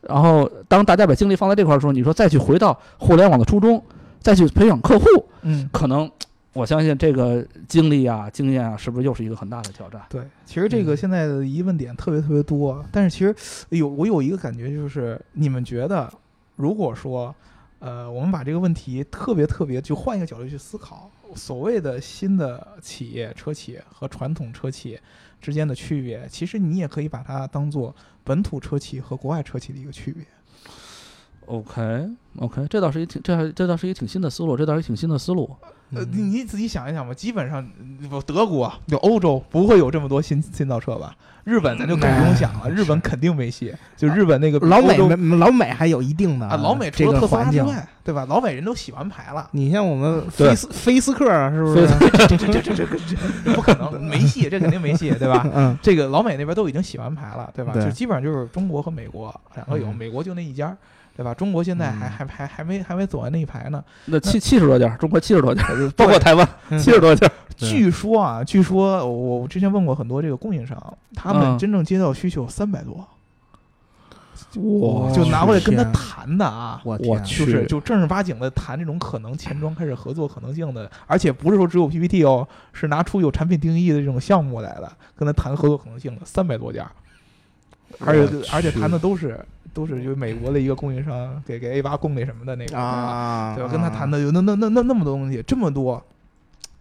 [0.03, 3.83] 然后，当大家把精力放在这块儿的时候，你说再去回到互联网的初衷，
[4.21, 5.07] 再去培养客户，
[5.43, 5.69] 嗯。
[5.73, 6.09] 可能
[6.53, 10.01] 我相信这个经历啊、经验啊，是不是又是一个很大的挑战？
[10.09, 10.97] 对，其实这个嗯。
[10.97, 13.35] 现在的疑问点特别特别多，但是其实
[13.71, 16.09] 有我有一个感觉，就是你们觉得，
[16.55, 17.35] 如果说，
[17.87, 24.99] 呃，我们把这个问题特别特别就换一个角度去思考，所谓的新的企业车企和传统车企
[25.41, 27.95] 之间的区别，其实你也可以把它当做
[28.25, 30.27] 本土车企和国外车企的一个区别。
[31.47, 35.49] OK OK，这倒是一挺这还这倒是一挺新的思路，这倒是一挺新的思路。
[35.95, 41.15] 呃，嗯你你仔细想一想吧，基本上嗯不德国就欧洲不会有这么多新新造车吧？
[41.45, 43.73] 日本咱就更不用想了，日本肯定没戏。
[43.97, 47.49] 就日本那个老美没老美还有一定的啊，老美除了特斯拉。
[47.49, 48.27] 之外，对吧？
[48.29, 51.87] 老美人都洗完牌了，你像我们菲斯菲斯克啊是不是？
[51.87, 52.87] 这这这这这这
[53.45, 55.49] 这不可能，没戏，这肯定没戏，对吧？
[55.55, 57.73] 嗯，这个老美那边都已经洗完牌了，对吧？
[57.73, 60.77] 对就基本上就是中国和美国两个有，嗯美国就那一家，
[61.17, 61.33] 对吧？
[61.33, 63.83] 中国现在还嗯还还还没还没走完那一排呢。
[64.05, 65.65] 那七七十多家，中国七十多家，
[65.97, 67.27] 包括台湾嗯七十多家。
[67.57, 70.79] 据说啊，据说我我之前问过很多这个供应商，
[71.15, 72.97] 他们嗯真正接到需求三百多，
[74.61, 76.83] 哇就拿过来跟他谈的啊。
[76.85, 86.87] 我天，我去就是就正儿八经的谈这种可能钱庄开始合作可能性的，而且不是说只有 PPT 哦，是拿出有产品定义的这种项目来的，跟他谈合作可能性的三百多家，
[88.01, 89.43] 而且而且谈的都是
[89.77, 93.71] 都是就美国的一个供应商给给 A 八供那什么的那个，啊，对吧？
[93.71, 96.03] 跟他谈的有那那那那那么多东西，这么多，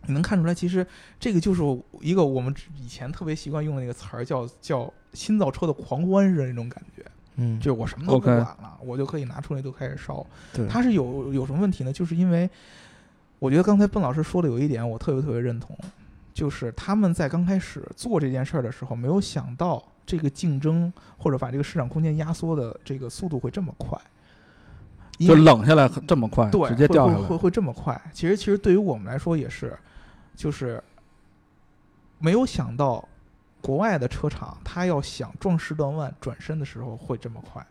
[0.08, 0.88] 你能看出来，其实
[1.19, 1.62] 这个就是
[1.99, 7.03] 一个我们以前特别习惯用的那个词儿，叫叫新造车的狂欢式的那种感觉，
[7.36, 10.25] 嗯，就是我什么都不管了，我就可以拿出来就开始烧。
[10.53, 11.91] 对，它是有有什么问题呢？
[11.91, 12.49] 就是因为
[13.39, 15.77] 我觉得刚才笨老师说的有一点，我特别特别认同，
[16.36, 23.98] 就是他们在刚开始做这件事儿的时候，没有想到这个竞争或者把这个市场空间压缩的这个速度会这么快，
[25.17, 27.21] 因就冷下来这么快，对，直接掉下来。
[27.21, 28.00] 会会这么快。
[28.12, 29.80] 其实其实对于我们来说也是，
[30.36, 30.84] 就是
[32.19, 33.08] 没有想到
[33.62, 37.65] 国外的车厂，他要想壮士断腕转身的时候会这么快，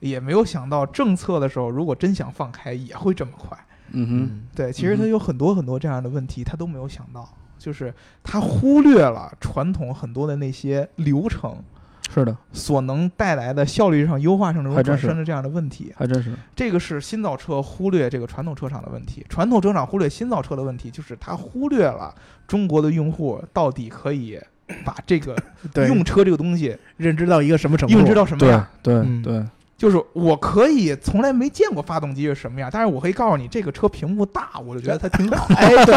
[0.00, 3.58] 也没有想到政策的时候，如果真想放开也会这么快。
[3.92, 7.26] 嗯哼，对，其实他有很多很多这样的问题，他都没有想到。
[7.60, 7.94] 就是
[8.24, 11.54] 他忽略了传统很多的那些流程
[12.12, 15.92] 是的，所能带来的效率上优化上这种还真是转身的这样的问题。
[15.96, 16.32] 还真是。
[16.56, 22.12] 这个是新造车忽略这个传统车厂的问题，传统车厂忽略新造车的问题，就是它忽略了
[22.48, 24.40] 中国的用户到底可以
[24.84, 25.36] 把这个，
[25.86, 27.96] 用车这个东西认知到一个什么程度？
[27.98, 28.66] 认知到什么对样。
[28.82, 29.44] 对嗯对，
[29.80, 35.46] 就是我可以从来没见过发动机是什么样，但是我可以告诉你，这个车屏幕大，我就觉得它挺好。
[35.56, 35.94] 哎，对，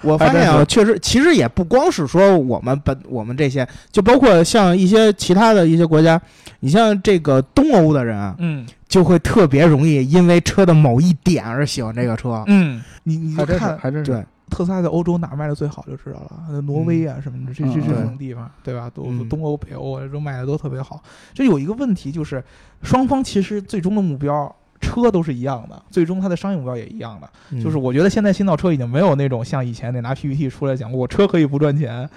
[0.00, 6.18] 我发现啊，确实，其实也不光是说我们本我们这些，就包括像一些其他的一些国家，
[6.60, 12.42] 你像这个东欧的人啊，嗯就会特别容易因为车的某一点而喜欢这个车。
[12.46, 14.10] 嗯，你你就还真是看还真是。
[14.10, 18.90] 对，特斯拉在欧洲哪卖的最好就知道了，挪威啊什么的，这这嗯这种地方，对吧？
[18.90, 21.02] 都嗯东欧、北欧啊，都卖的都特别好。
[21.34, 22.42] 这有一个问题就是，
[22.82, 24.54] 双方其实最终的目标。
[24.80, 27.28] 车都是一样的，最终它的商业目标也一样的。
[27.52, 32.08] 嗯就是我觉得现在新造车已经没有那种像以前那拿 PPT 出来讲，我车可以不赚钱，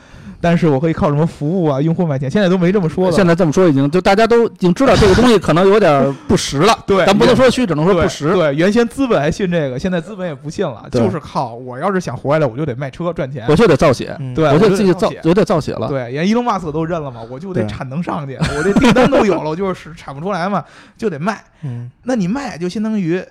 [0.42, 3.12] 但是我可以靠什么服务啊、用户卖钱，现在都没这么说了。
[3.12, 8.34] 现在这么说已经就大家都已经知道这个东西可能有点不实了， 对咱不能说虚，只能说不实。
[8.34, 13.56] 对，原先资本还信这个，现在资本也不信了，就是靠我要是想活下来，我就得卖车赚钱我。
[13.60, 15.90] 就得造血，嗯对我就自己我就得造血，造我得造血了。
[15.90, 20.64] 对，连伊隆马斯克都认了嘛，我就得产能上去，我这订单都有了，我就是产不出来嘛，
[20.98, 21.44] 就得卖。
[21.62, 23.24] 嗯，那你卖就相当于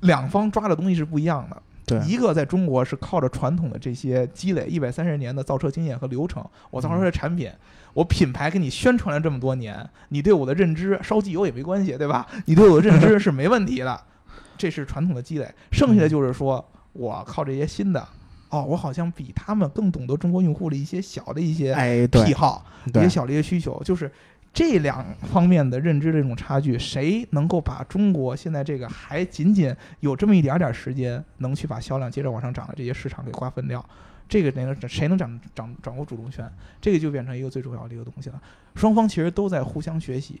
[0.00, 1.62] 两方抓的东西是不一样的。
[1.86, 7.48] 对，一个在中国是靠着传统的这些积累一百三十年的造车经验和流程，我造出来的产品，
[7.94, 12.26] 我品牌给你宣传了这么多年，你对我的认知烧机油也没关系，对吧？
[12.46, 14.02] 你对我的认知是没问题的，
[14.58, 15.48] 这是传统的积累。
[15.70, 18.04] 剩下的就是说我靠这些新的，
[18.48, 24.10] 哦，我好像比他们更懂得中国用户的一些小的一些哎，对癖，好，一些小的一些需求，就是
[24.56, 33.84] 这两方面的认知这种差距，谁能够把中国现在这个还仅仅有这么一点点时间，能去把销量接着往上涨的这些市场给瓜分掉？
[34.26, 36.50] 这个那个谁能掌掌掌握主动权？
[36.80, 38.40] 这个就变成一个最重要的一个东西了。
[38.74, 40.40] 双方其实都在互相学习。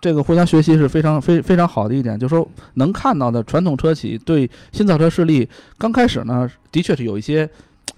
[0.00, 7.46] 这个互相学习是非常非非常好的一点，就是说能看到的传统车企对新造车势力刚开始呢，的确是有一些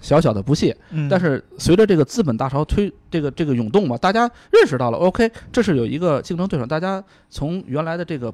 [0.06, 1.08] 小小的不屑，嗯。
[1.08, 8.32] 但是随着这个资本大潮推这个这个涌动嘛，大家认识到了，OK，这是有一个竞争对手，大家从原来的这个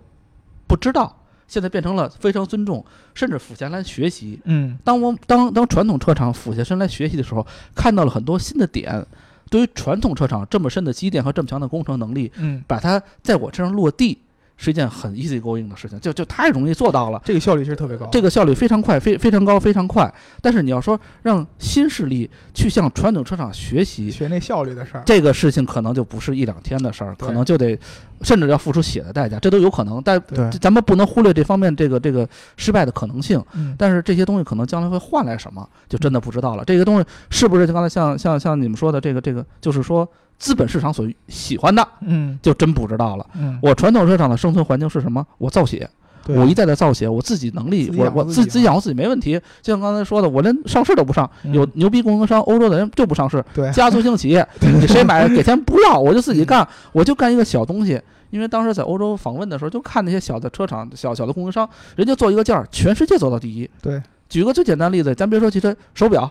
[0.68, 1.16] 不知道，
[1.48, 4.38] 现在变成了非常尊重，甚至俯下来学习。
[4.44, 4.76] 嗯。
[4.84, 9.06] 当我当当传统车厂俯下身来学习的时候，看到了很多新的点，
[9.48, 14.18] 对于传统车厂这么深的积淀和这么强的工程能力，嗯，把它在我身上落地，
[14.56, 17.20] 是一件很 easy going 的事情，就就太容易做到了。
[17.24, 18.06] 这个效率其实特别高。
[18.06, 20.12] 这个效率非常快，非非常高，非常快。
[20.40, 25.02] 但是你要说让新势力去向传统车厂学习，学那效率的事儿。
[25.04, 27.78] 这个事情可能就不是一两天的事儿，可能就得
[28.22, 30.00] 甚至要付出血的代价，这都有可能。
[30.02, 33.42] 但对咱们不能忽略这方面这个这个失败的可能性。
[33.54, 36.64] 嗯，但是这些东西可能将来会换来什么，就真的不知道了。
[36.64, 40.08] 这个东西是不是就刚才像像像你们说的这个这个，就是说
[40.42, 42.36] 资本市场所喜欢的，嗯。
[42.42, 43.24] 就真不知道了。
[43.38, 45.24] 嗯，我传统车厂的生存环境是什么？
[45.38, 45.88] 我造血，
[46.26, 48.74] 对我一再的造血，我自己能力我我自自己养。
[48.74, 49.40] 活自己没问题。
[49.62, 51.54] 就像刚才说的，我连上市都不上，嗯。
[51.54, 53.70] 有牛逼供应商，欧洲的人就不上市，对。
[53.70, 58.00] 家族性企业，你谁买给钱不要，我就自己干，我就干一个小东西。
[58.30, 63.70] 因为当时在欧洲访问的时候，就看那些小的车厂、小小的供应商，人家做一个件儿，全世界做到第一。
[63.82, 66.28] 对，举个最简单的例子，咱别说汽车手表，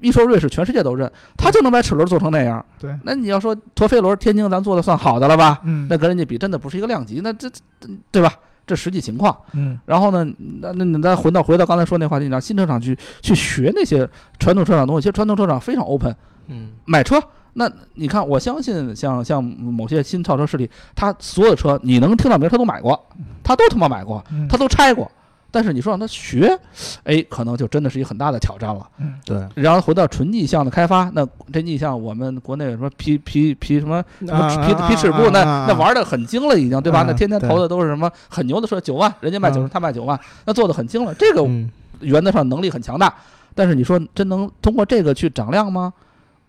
[0.00, 2.64] 一说瑞士，全世界都认，他就能把齿轮做成那样。
[2.78, 5.60] 对，那你要说陀飞轮、天津，咱做的算好的了吧？
[5.64, 7.20] 嗯那跟人家比，真的不是一个量级。
[7.22, 8.32] 那这这对吧？
[8.66, 9.36] 这实际情况。
[9.52, 10.24] 嗯然后呢，
[10.60, 16.14] 那那你再回到回到刚才说那话题，你让新车厂去去学那些传统车厂的东西，其实传统车厂非常 open，
[16.48, 17.22] 嗯，买车。
[17.56, 23.00] 那你看，我相信像像某些新造车势力，他所有的车你能听到名儿，他都买过，
[23.44, 25.08] 他都他妈买过，嗯他都拆过。
[25.54, 26.58] 但是你说让他学，
[27.04, 28.84] 哎，可能就真的是一个很大的挑战了。
[28.98, 37.02] 嗯对，然后回到纯逆向的开发，那这逆向我们国内有什么皮皮皮什么什么皮皮尺布，那那玩的很精了已经，对吧？
[37.02, 41.14] 啊那天天投的都是什么很牛的车，九万，人家卖九，十他卖九万，那做的很精了。
[41.14, 43.14] 这个嗯原则上能力很强大，
[43.54, 45.92] 但是你说真能通过这个去涨量吗？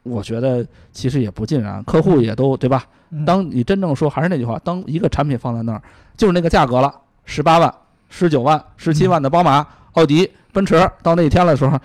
[0.01, 2.83] 我觉得其实也不尽然，客户也都对吧？
[3.11, 5.81] 嗯当你真正说，还是那句话，当一个产品放在那儿，
[6.17, 7.73] 就是那个价格了，十八万、
[8.17, 11.77] 十九万、十七万的宝马、奥迪、奔驰，到那一天的时候，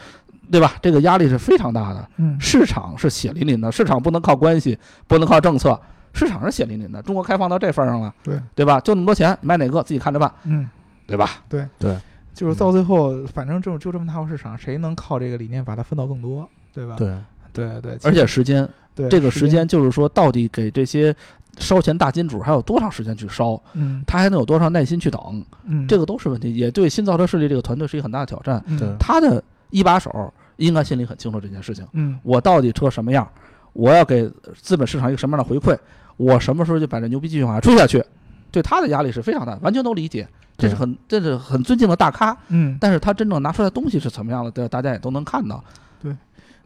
[0.49, 0.75] 对吧？
[0.81, 2.09] 这个压力是非常大的。
[2.19, 5.79] 嗯市场是血淋淋的，市场不能靠关系，不能靠政策，
[6.13, 7.03] 市场是血淋淋的。
[7.03, 8.79] 中国开放到这份儿上了，对对吧？
[8.79, 10.71] 就那么多钱，买哪个自己看着办，嗯。
[11.07, 11.29] 对吧？
[11.49, 11.97] 对对
[12.33, 16.95] 就是到最后，反正就就这么大个市场，谁能靠这个理念把它分到更多，对吧？
[16.97, 17.13] 对，
[17.53, 21.13] 对对，而且时间，对这个时，间就是说，到底给这些
[21.59, 28.63] 烧钱大金主还有多长时间去烧，嗯他还能有多少耐心去等，嗯，这个都是问题，也对新造车势力这个团队是一个很大的挑战。
[28.99, 31.87] 他的一把手应该心里很清楚这件事情。
[31.93, 33.29] 嗯我到底车什么样？
[33.73, 35.79] 我要给资本市场一个什么样的回馈？
[36.17, 38.05] 我什么时候就把这牛逼计划吹下去？
[38.51, 40.27] 对他的压力是非常大的，完全都理解。
[40.59, 45.63] 这是很这是很尊敬的大咖，嗯，但是他真正拿出来的东西是怎么样的，对大家也都能看到。
[46.03, 46.15] 对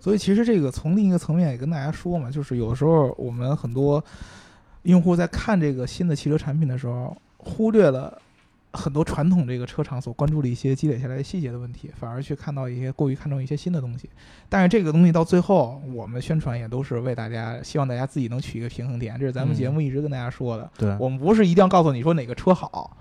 [0.00, 4.02] 所以其实这个从另一个层面也跟大家说嘛，就是有的时候我们很多
[4.84, 8.16] 用户在看这个新的汽车产品的时候，忽略了
[8.72, 14.08] 很多传统这个车厂所关注的一些积累下来的细节的问题，反而去看到一些过于看重一些新的东西。
[14.48, 20.70] 但是这个东西到最后，我们宣传也都是为大家，希望大家自己能取一个平衡点，这是咱们嗯节目一直跟大家说的。
[20.76, 22.96] 对，我们不是一定要告诉你说哪个车好，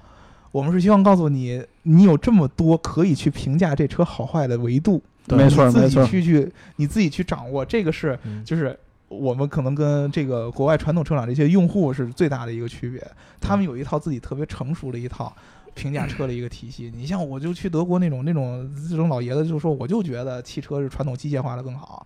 [0.51, 5.01] 我们是希望告诉你，你有这么多可以去评价这车好坏的维度。
[5.25, 8.77] 对没错你自己没错去去你自己去掌握，这个是嗯就是
[9.19, 13.05] 我们可能跟这个国外传统车厂这些用户是最大的一个区别，
[13.39, 15.33] 他们有一套自己特别成熟的一套。
[15.75, 22.05] 评价车的一个体系，你像我就去德国那种那种这种老爷子就说，我就觉得汽车是传统机械化的更好。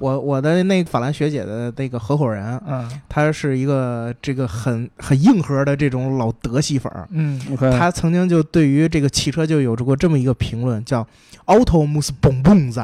[0.00, 7.06] 我我的那个法兰学姐的那个合伙人，嗯他是一个这个很很硬核的这种老德系粉儿。
[7.10, 7.40] 嗯
[7.78, 11.06] 他曾经就对于这个汽车就有过这么一个评论，叫
[11.46, 12.82] “auto must boom boom 在”，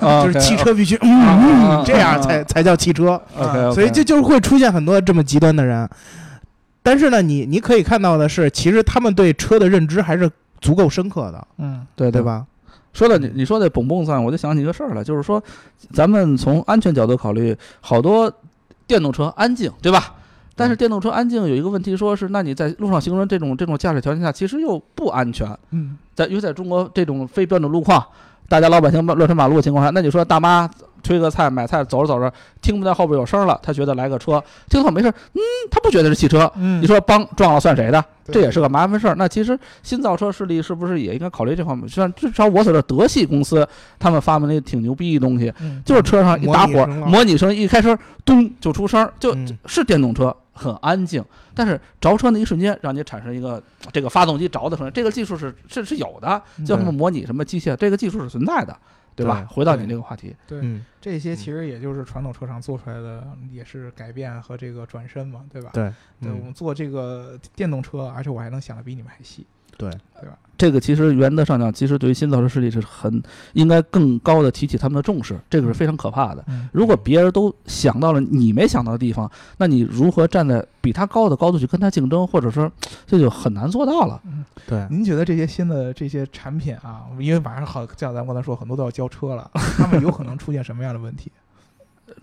[0.00, 3.20] 啊 就是汽车必须嗯啊嗯这样才才叫汽车。
[3.72, 5.88] 所以就就是会出现很多这么极端的人。
[6.82, 12.22] 但是呢，你你可以看到的是，其实他们对车的认知还是足够深刻的，嗯对对？
[12.22, 12.46] 吧？
[12.98, 15.40] 说到你你说的蹦蹦算，我就想起一个事儿来，就是说，
[15.92, 18.32] 咱们从安全角度考虑，好多
[18.88, 20.16] 电动车安静，对吧？
[20.56, 25.46] 但是电动车安静有一个问题，说是那你在路上行人这种这种驾驶条件下，其实又不安全。
[25.70, 28.04] 嗯在因为在中国这种非标准路况，
[28.48, 30.68] 大家老百姓乱穿马路的情况下，那你说大妈
[31.02, 36.50] 推个菜买菜走着走着，听不到后边有声了，他觉得来个车，听后没事，嗯，他不觉得是汽车。
[36.56, 38.04] 嗯，你说帮撞了算谁的？
[38.30, 39.14] 这也是个麻烦事儿。
[39.14, 41.88] 那其实新造车势力是不是也应该考虑这方面？
[41.88, 43.66] 虽然至少我所知道德系公司
[43.98, 58.76] 他们发明了挺牛逼的东西，嗯就是车上一打火，模拟声啊模拟声一开车，咚就出声，就嗯是电动车很安静，但是着车那一瞬间让你产生一个这个发动机着的声音，这个技术是是是有的，叫什么模拟什么机械，这个技术是存在的，
[59.18, 59.44] 对吧？
[59.50, 65.70] 回到你这个话题，对，嗯，这些其实也就是传统车厂做出来的，也是改变和这个转身嘛，对吧？
[65.74, 69.44] 对，对，我嗯们做这个电动车，而且我还能想的比你们还细，
[69.76, 70.38] 对，对吧？
[70.58, 76.44] 这个其实原则上讲，其实对于新造车势力是很应该更高的提起他们的重视，这个是非常可怕的。
[76.48, 82.70] 嗯如果别人都想到了你没想到的地方，那你如何站在比他高的高度去跟他竞争，或者说
[83.06, 84.20] 这就很难做到了。
[84.66, 91.30] 对，您觉得这些新的这些产品啊，因为马上好像咱们刚才说很多都要交车了，他们有可能出现什么样的问题？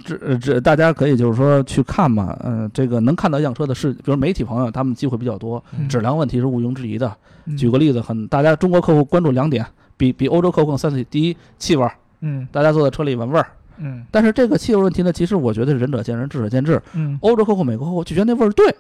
[0.04, 7.08] 这呃这大家可以就是说去看嘛，嗯、这个能看到样车的是，比如媒体朋友，他们机会比较多，嗯质量问题是毋庸置疑的。
[7.46, 9.66] 嗯举个例子，很大家中国客户关注两点，
[9.98, 11.06] 比比欧洲客户更三体。
[11.10, 13.48] 第一，气味儿，嗯大家坐在车里闻味儿。
[13.78, 16.82] 嗯但是这个气味问题呢，其实我觉得是仁者见仁，智者见智。
[16.94, 18.76] 嗯欧洲客户、美国客户就觉得那味儿对，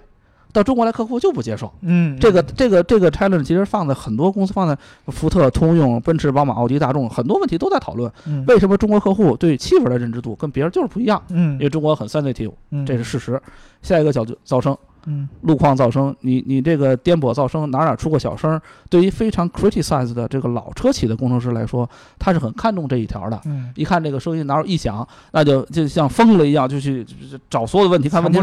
[0.55, 1.71] 到中国来客户就不接受。
[1.81, 8.11] 嗯，这个这个这个 challenge 其实放在很多公司，放在福特、通用、奔驰、宝马、奥迪、大众，很多问题都在讨论。
[8.25, 11.21] 嗯为什么中国客户对气氛的认知度跟别人就是不一样？
[11.29, 13.39] 嗯因为中国很 sensitive，嗯这是事实。
[13.81, 21.89] 下一个角度，噪声，嗯路况噪声，你你这个颠簸噪声哪哪出过小声，对于非常 criticize 的这个老车企的工程师来说，
[22.19, 23.39] 他是很看重这一条的。
[23.45, 27.05] 嗯，一看这个声音哪有异响，那就就像疯了一样，就去
[27.49, 28.39] 找所有的问题，看问题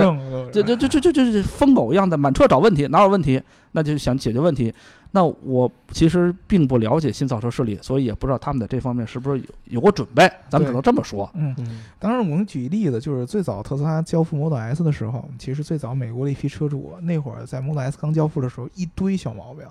[0.52, 3.40] 就就就就就就是疯狗一样的满车找问题，哪有问题，
[3.72, 4.72] 那就想解决问题。
[5.14, 11.30] 那我其实并不了解新造车势力，所以也不知道他们在这方面是不是有有过准备，咱们只能这么说。
[11.34, 11.54] 嗯。
[11.58, 19.66] 嗯当然，我们举一例子，就是最早特斯拉交付 Model S 的时候，其实最早美国的一批车主那会儿在 Model S 刚交付的时候，一堆小毛病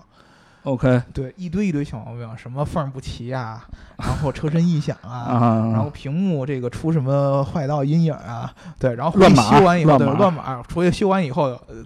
[0.63, 3.65] ，OK 对，一堆一堆小毛病，什么缝儿不齐啊，
[3.97, 11.83] 然后车身异响啊， 啊，然后屏幕这个出什么坏道阴影啊，对，然后乱码修完以后，对，乱码乱码，出去修完以后，呃，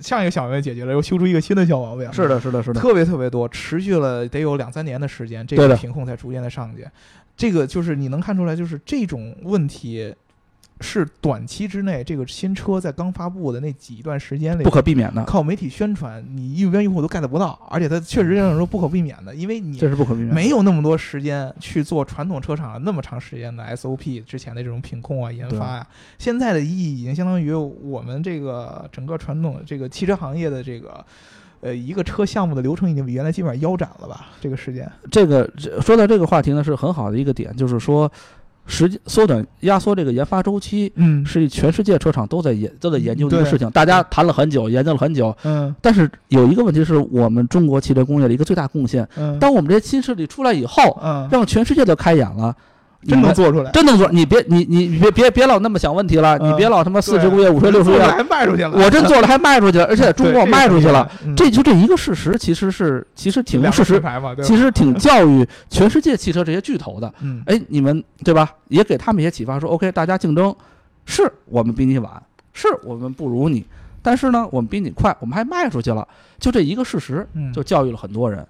[0.00, 6.86] 上一个小毛病解决了，又修出一个新的小毛病，是的，是的，是的，特别特别多，持续了得有两三年的时间，这个品控才逐渐的上去。
[7.36, 10.14] 这个就是你能看出来，就是这种问题
[10.80, 20.34] 是短期之内，这个新车在刚发布的那几段时间里不可避免的，靠媒体宣传，你一般用户都 get 不到，而且它确实让人说不可避免的，因为你这是不可避免的。
[20.34, 25.86] 没有那么多时间去做传统车厂那么长时间的 SOP 之前的这种品控啊、研发呀、
[26.18, 31.04] 现在的意义已经相当于我们这个整个传统这个汽车行业的这个。
[31.62, 34.26] 呃，一个车项目的流程已经比原来基本上腰斩了吧？
[34.38, 38.12] 这个时间，这个这说到这个话题呢，是很好的一个点，就是说，
[38.66, 45.34] 实际缩短压缩这个研发周期，嗯是全世界车厂都在研都在研究的一个事情，大家谈了很久，研究了很久。
[45.44, 52.54] 嗯但是有一个问题是我们中国汽车工业的一个最大贡献，嗯，当我们这些新势力出来以后，嗯让全世界都开眼了。
[53.06, 64.02] 真能做出来，真能做，你别你你别别别老那么想问题了，嗯你别老他妈四十对个月、五十六十个月，还卖出去了，我真做了还卖出去了，而且中国对卖出去了，，这就这一个事实，其实是其实挺事实？
[64.42, 67.12] 其实挺教育全世界汽车这些巨头的。
[67.20, 68.50] 嗯，哎，你们对吧？
[68.68, 70.54] 也给他们一些启发，说 OK，大家竞争，
[71.04, 72.10] 是我们比你晚，
[72.52, 73.64] 是我们不如你，
[74.02, 76.06] 但是呢，我们比你快，我们还卖出去了，
[76.38, 78.44] 就这一个事实，嗯就教育了很多人。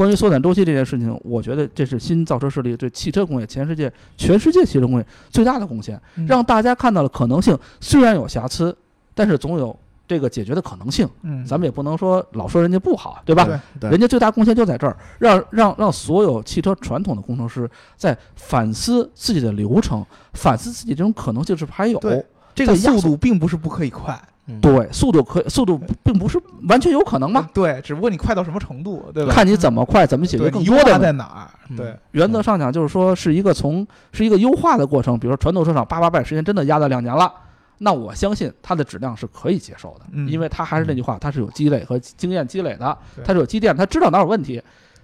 [0.00, 7.54] 关于缩短周期这件事情，我觉得这是新造车势力对汽车工业、全世界、全世界汽车工业最大的贡献，嗯让大家看到了可能性。
[7.82, 8.74] 虽然有瑕疵，
[9.14, 9.78] 但是总有
[10.08, 11.06] 这个解决的可能性。
[11.20, 13.44] 嗯，咱们也不能说老说人家不好，对吧？
[13.44, 21.98] 对对人家最大贡献就在这儿，让让让所有汽车传统的工程师在反思自己的流程，反思自己这种可能性是不是还有。
[21.98, 22.24] 对
[22.54, 24.18] 这个速度并不是不可以快，
[24.50, 27.48] 嗯对，速度可速度并不是完全有可能吗？
[27.54, 29.32] 对，只不过你快到什么程度，对吧？
[29.32, 31.02] 看你怎么快，怎么解决，更多的问题。
[31.02, 31.50] 在哪儿？
[31.68, 35.18] 嗯对，原则上讲，就是说是一个从是一个优化的过程。
[35.18, 37.32] 比如说传统车厂八八半时间真的压到两年了，
[37.78, 44.60] 那我相信它的质量是可以接受的，嗯因为它还是那句话，它是有积累和经验积累的，对它是有积淀，它知道哪有问题。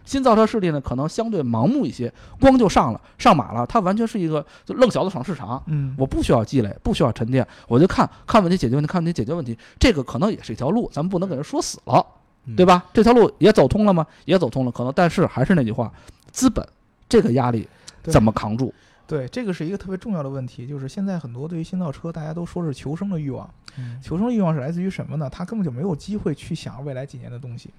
[0.06, 5.62] 新造车势力呢，可能相对盲目一些，光就上了上马了，它完全是一个就愣小子闯市场。
[5.66, 12.06] 嗯，我不需要积累，不需要沉淀，我就看看问题解决问题，看问题解决问题，这个可能也是一条路，咱们不能给人说死了，
[12.46, 12.84] 嗯对吧？
[12.94, 14.06] 这条路也走通了吗？
[14.24, 15.92] 也走通了，可能，但是还是那句话，
[16.30, 16.66] 资本
[17.08, 17.68] 这个压力
[18.04, 18.72] 怎么扛住？
[19.08, 25.28] 对，这个是一个特别重要的问题，就是现在很多对于新造车，大家都说是求生的欲望，嗯求生的欲望是来自于什么呢？
[25.28, 27.70] 他根本就没有机会去想未来几年的东西。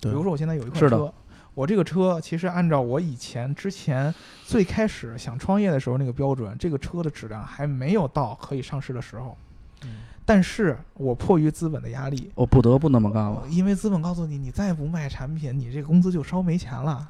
[0.00, 1.10] 比如说，我现在有一款车，
[1.54, 4.12] 我这个车其实按照我以前之前
[4.44, 9.36] 最开始想创业的时候那个标准，这个车的质量还没有到可以上市的时候。
[9.84, 9.90] 嗯
[10.26, 13.42] 但是我迫于资本的压力，我不得不那么干了。
[13.50, 17.06] 因为资本告诉你，你再不卖产品，你这个公司就烧没钱了，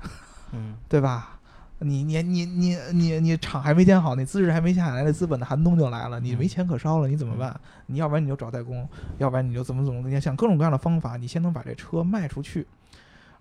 [0.50, 1.38] 嗯对吧？
[1.78, 7.60] 你你你你你你厂还没建好，你资质还没下来，那资本的寒冬就来了，你没钱可烧了，你怎么办？
[7.86, 8.88] 你要不然你就找代工，
[9.18, 12.66] 要不然你就怎么怎么，你想各种各样的方法，你先能把这车卖出去，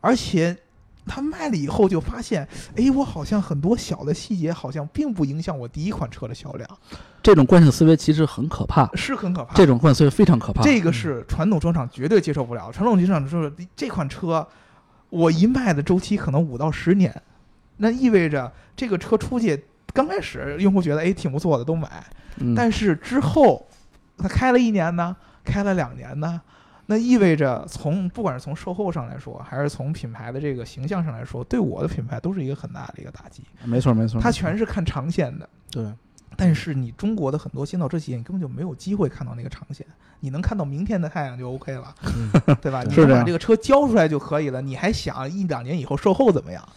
[0.01, 0.56] 而且。
[1.06, 6.70] 他卖了以后就发现，哎，我好像很多小的细节好像并不影响我第一款车的销量，
[7.22, 9.54] 这种惯性思维其实很可怕，是很可怕。
[9.54, 10.62] 这种惯性思维非常可怕。
[10.64, 12.72] 这个是传统车厂绝对接受不了。
[12.72, 14.47] 传统车厂说这款车，
[15.10, 17.14] 我一卖的周期可能五到十年，
[17.78, 22.06] 那意味着这个车出去刚开始用户觉得哎挺不错的都买，
[22.38, 23.68] 嗯，但是之后
[24.18, 26.41] 他开了一年呢，开了两年呢。
[26.86, 33.44] 那意味着从不管是从售后上来说，还是从品牌的这个形象上来说，对我的品牌都是一个很大的一个打击。
[33.64, 35.86] 没错没错，它全是看长线的，对，
[36.36, 39.86] 但是你中国的很多新造车企业，你根本就没有机会看到那个长线，
[40.20, 42.30] 你能看到明天的太阳就 OK 了，嗯
[42.62, 42.84] 对吧？
[42.88, 46.68] 你把这个车交出来就可以了，你还想一两年以后售后怎么样，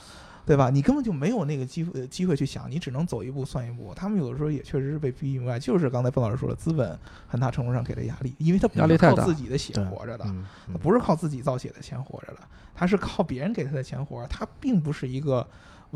[0.47, 0.71] 对吧？
[0.71, 3.93] 你根本就没有那个机会呃机会去想，你只能走一步算一步。
[3.95, 12.39] 他们有的时候也确实是被逼无奈，就是刚才范老师说的，资本很大程度上给的压力，因为他不是靠自己的血活着的，嗯他不是靠自己造血的钱活着的，
[12.75, 15.47] 他是靠别人给他的钱活着，他并不是一个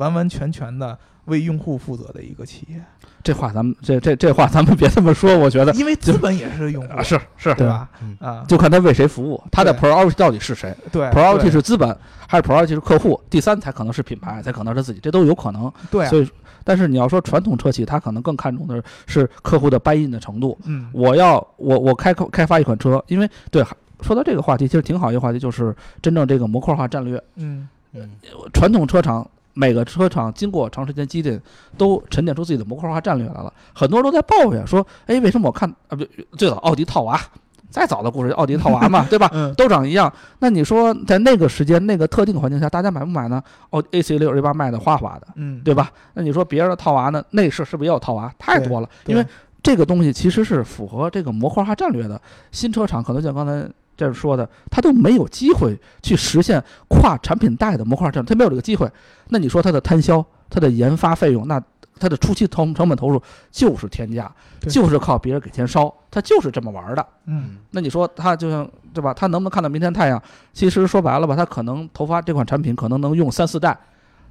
[0.00, 2.82] 完完全全的为用户负责的一个企业，
[3.22, 7.88] 这话咱们这这这话咱们别这么说，我觉得因为资本也是用户，啊是是，对吧？
[8.02, 11.96] 嗯啊，就看他为谁服务，他的 priority 到底是谁对？priority 是资本
[12.26, 13.20] 还是 priority 是客户？
[13.28, 15.70] 第三才可能是品牌，才可能是自己，这都有可能。
[15.90, 16.28] 对啊，所以，
[16.64, 20.58] 但是你要说传统车企，它可能更看重的是客户的 buy in 的程度。
[20.64, 23.62] 嗯，我要我我开开发一款车，因为对
[24.00, 27.22] 说到这个话题，其实挺好一个话题，就是真正这个模块化战略。
[27.36, 28.08] 嗯嗯
[28.54, 31.40] 传统车厂每个车厂经过长时间积淀，
[31.76, 33.52] 都沉淀出自己的模块化战略来了。
[33.74, 37.20] 很多人都在抱怨说：“哎，为什么我看啊不最早奥迪套娃，
[37.68, 39.28] 再早的故事奥迪套娃嘛， 对吧？
[39.32, 40.12] 嗯都长一样。
[40.38, 43.42] 那你说在那个时间、那个特定环境下，大家买不买呢？
[43.70, 45.90] 奥 A C 六 A 八卖的哗哗的，嗯，对吧？
[46.14, 47.22] 那你说别人的套娃呢？
[47.30, 48.32] 内饰是不是也有套娃？
[48.38, 49.26] 太多了，因为
[49.62, 52.20] 这个东西其实是符合这个模块化战略的。
[52.50, 53.68] 新车厂可能像刚才
[54.00, 58.90] 这样说的，它都没有机会去实现跨产品带的模块化战略，它没有这个机会。
[59.28, 61.62] 那你说它的摊销、它的研发费用，那
[61.98, 64.32] 它的初期投成本投入就是天价，
[64.62, 67.06] 就是靠别人给钱烧，它就是这么玩的。
[67.26, 69.12] 嗯那你说它就像对吧？
[69.12, 70.22] 它能不能看到明天太阳？
[70.54, 73.78] 其实说白了吧，它可能投发这款产品可能能用三四代，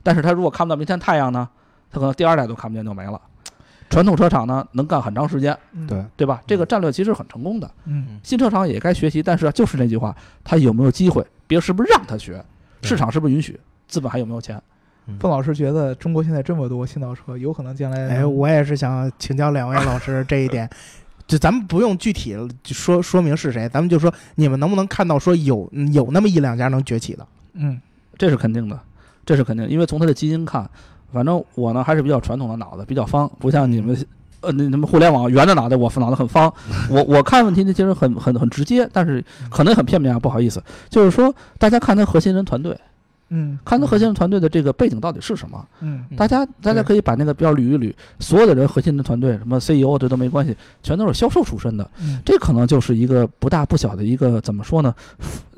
[0.02, 1.48] 但是它如果看不到明天太阳呢，
[1.92, 3.22] 它可能第二代都看不见就没了。
[3.90, 6.42] 传统车厂呢，能干很长时间，嗯对，对吧？
[6.46, 7.70] 这个战略其实很成功的。
[7.86, 11.26] 嗯新车厂也该学习，但是就是那句话，他有没有机会？
[11.48, 12.44] 别人是不是让他学？
[12.82, 13.60] 市场是不是允许？
[13.88, 14.62] 资本还有没有钱？
[15.20, 20.70] 范老师觉得中国现在这么多新造车，有可能将来哎，我也是想请教两位老师这一点。
[21.26, 22.36] 就咱们不用具体
[22.66, 27.28] 说说明是谁，咱们就说你们能不能看到说有有那么一两家能崛起的？
[27.54, 27.80] 嗯
[28.18, 28.80] 这是肯定的，
[29.26, 30.70] 这是肯定的，因为从它的基因看，
[31.12, 33.98] 反正我呢还是比较传统的脑子，比较方，不像你们。
[34.42, 36.50] 呃，那什么互联网圆的脑袋，我脑袋很方。
[36.90, 40.64] 我我看问题呢，其实很很很直接，但是可能很片面啊，不好意思。
[40.90, 42.80] 就是说，大家看他核心人团队，
[43.32, 45.68] 嗯看他核心人团队的这个背景到底是什么。
[45.82, 51.92] 嗯大家大家可以把那个表捋一捋，所有的人核心的团队，什么 CEO 这都没关系，全都是销售出身的。
[52.02, 54.96] 嗯这可能就是一个不大不小的一个怎么说呢？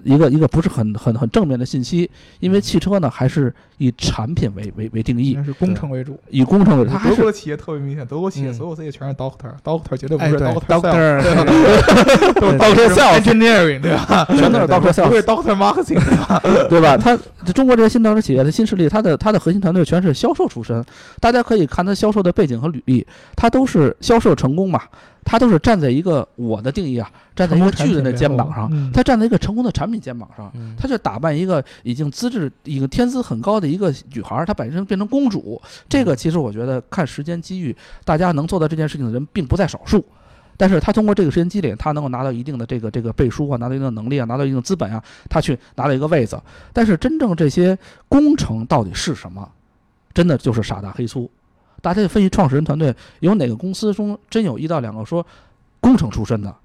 [0.04, 6.20] 一个一个不是很很很正面的信息，因为汽车呢还是以产品为为为定义是工程为主。
[6.30, 11.24] 以工程为主，德国的企业特别明显，德国企业嗯所有这些全是 doctor，doctor 绝对不哎，是 doctor，doctor
[12.40, 14.26] 都是 doctor，self engineering 对吧？
[14.30, 16.42] 全都是 doctor 不是 doctor marketing 对吧？
[16.70, 16.98] 对吧？
[16.98, 17.18] 它
[17.54, 20.84] 中国这些新造车企业的新势力，它的它的核心团队全是销售出身，
[21.20, 24.82] 大家可以看它销售的背景和履历，它都是销售成功嘛，
[25.24, 30.52] 它都是站在一个我的定义啊，站在一个巨人的肩膀上，嗯他站在一个成功的产品肩膀上。
[30.56, 40.04] 嗯他去打扮一个已经资质、一个天资很高的一个女孩儿，她本身变成公主，这个其实我觉得看时间机遇，大家能做到这件事情的人并不在少数。
[40.58, 46.40] 但是他通过这个时间积累，他能够拿到一定的这个这个背书啊，拿到一定的能力啊，拿到一定的资本啊，他去拿到一个位子。
[46.72, 49.50] 但是真正这些工程到底是什么，
[50.14, 51.30] 真的就是傻大黑粗。
[51.82, 55.26] 大家分析创始人团队有哪个公司中真有一到两个说
[55.80, 56.56] 工程出身的，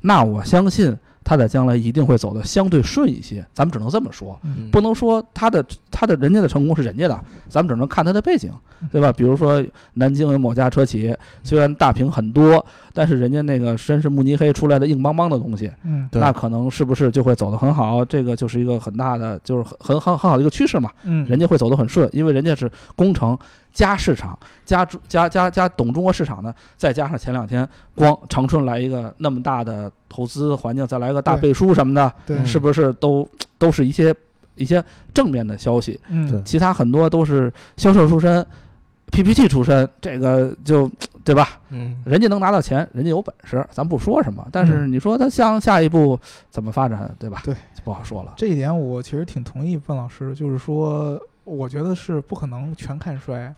[0.00, 3.44] 那我相信他在将来一定会走得相对顺一些。
[3.52, 8.50] 咱们只能这么说，嗯不能说他的他的人家的成功是人家的，咱们只能看他的背景，
[8.90, 9.12] 对吧？
[9.12, 9.62] 比如说
[9.94, 12.64] 南京有某家车企，虽然大屏很多，
[12.94, 18.02] 但是人家那个绅士慕尼黑出来的硬邦邦的东西，嗯那可能是不是就会走得很好？
[18.04, 20.90] 这个就是一个很大的，就是很很很很好的一个趋势嘛。
[21.02, 23.38] 嗯，人家会走得很顺，因为人家是工程
[23.72, 34.14] 加市场加中加加加懂中国市场的，再加上前两天光长春来一个那么大的投资环境，再来个大背书什么的，对是不是都都是一些
[34.56, 35.98] 一些正面的消息？
[36.08, 38.44] 嗯对其他很多都是销售出身、
[39.12, 40.90] PPT 出身，这个就
[41.24, 41.60] 对吧？
[41.70, 44.46] 嗯人家能拿到钱，人家有本事，咱不说什么。
[44.50, 46.18] 但是你说他向下一步
[46.50, 47.40] 怎么发展，对吧？
[47.44, 48.34] 对，就不好说了。
[48.36, 53.54] 这一点我其实挺同意范老师，就是说，我觉得是不可能全看衰。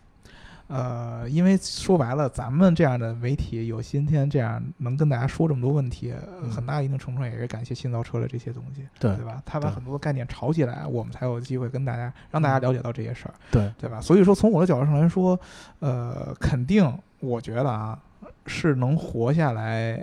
[0.72, 6.14] 呃，因为说白了，咱们这样的媒体有今天这样能跟大家说这么多问题，
[6.50, 9.42] 很大一定程度上也是感谢新造车的这些东西，对对吧？
[9.44, 14.00] 他把很多概念炒起来，我们才有机会跟大家让大家了解到这些事儿，对对吧？
[14.00, 15.38] 所以说，从我的角度上来说，
[15.80, 17.98] 呃，肯定我觉得啊，
[18.46, 20.02] 是能活下来，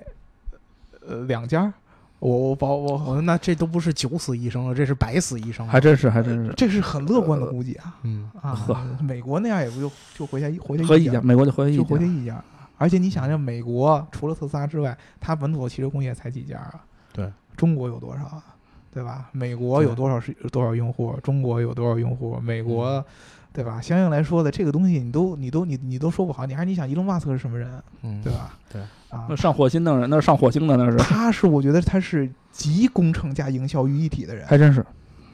[1.08, 1.74] 呃，两家。
[2.20, 5.72] 我我保我我那这都不是九死一生了，这是百死一生了。
[5.72, 6.54] 还真是，还真是。
[6.58, 8.78] 这是很乐观的估计啊嗯啊呵！
[9.02, 12.44] 美国那样也不就就回家一活下一家合一家，，美国就合一就活下家，一家。
[12.78, 16.84] 而且你想想，美国除了特斯拉之外，它本土的汽车工业才几家啊？
[17.14, 18.44] 对，中国有多少啊？
[18.92, 19.30] 对吧？
[19.32, 21.16] 美国有多少是多少用户？
[21.22, 22.40] 中国有多少用户？
[22.42, 23.06] 美国，
[23.52, 23.82] 对吧？
[23.82, 26.46] 相应来说的这个东西，你都你都你你都说不好。
[26.46, 27.70] 你还是你想，伊隆马斯克是什么人，
[28.04, 28.58] 嗯，对吧？
[28.72, 34.46] 对啊那，上火星的人，那是上火星的，那是他是我觉得他是集工程加营销于一体的人。
[34.48, 34.86] 还真是。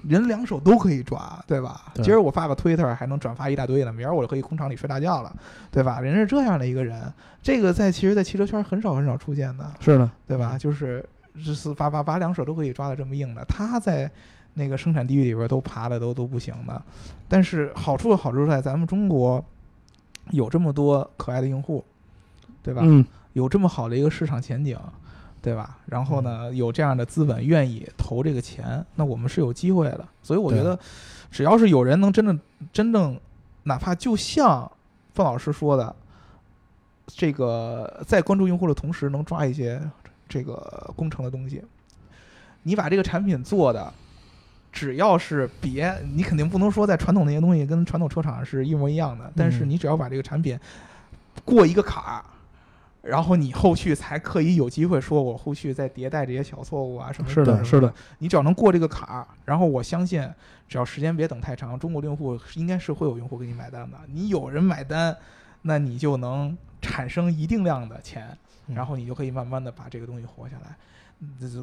[0.08, 1.86] 人两手都可以抓，对吧？
[1.96, 5.36] 对今儿我发个推特还能转发一大堆呢，明儿我就可以空厂里睡大觉了，
[5.72, 6.00] 对吧？
[6.00, 7.12] 人是这样的一个人，
[7.42, 10.60] 这个在其实，在汽车圈很少很少出现的，是的，对吧？
[10.60, 11.04] 就是
[11.36, 14.10] 是把把把两手都可以抓的这么硬的，他在
[14.58, 16.82] 那个生产地域里边都爬的都都不行的，
[17.28, 19.44] 但是好处好处在咱们中国
[20.32, 21.84] 有这么多可爱的用户，
[22.64, 22.82] 对吧？
[22.86, 24.80] 嗯，有这么好的一个市场前景，
[25.42, 25.78] 对吧？
[25.88, 30.08] 然后呢，有这样的资本愿意投这个钱，那我们是有机会的。
[30.24, 30.80] 所以我觉得，
[31.30, 32.40] 只要是有人能真正
[32.72, 33.20] 真正，
[33.64, 34.72] 哪怕就像
[35.14, 35.94] 范老师说的，
[37.08, 39.82] 这个在关注用户的同时，能抓一些
[40.30, 41.62] 这个工程的东西，
[42.64, 43.94] 你把这个产品做的。
[44.76, 50.60] 只要是别，你肯定不能说在传统那些东西跟传统车厂是一模一样的，但是嗯你只要把这个产品
[51.46, 52.26] 过一个坎儿，
[53.02, 60.22] 然后你后续才可以有机会说，我后续再迭代这些小错误啊什么是的，等等是的，你只要能过这个坎儿，然后我相信，
[60.68, 63.98] 只要时间别等太长，中国用户应该是会有用户给你买单的。
[64.12, 65.16] 你有人买单，
[65.62, 70.76] 那你就能产生一定量的钱，嗯然后你就可以慢慢的把这个东西活下来。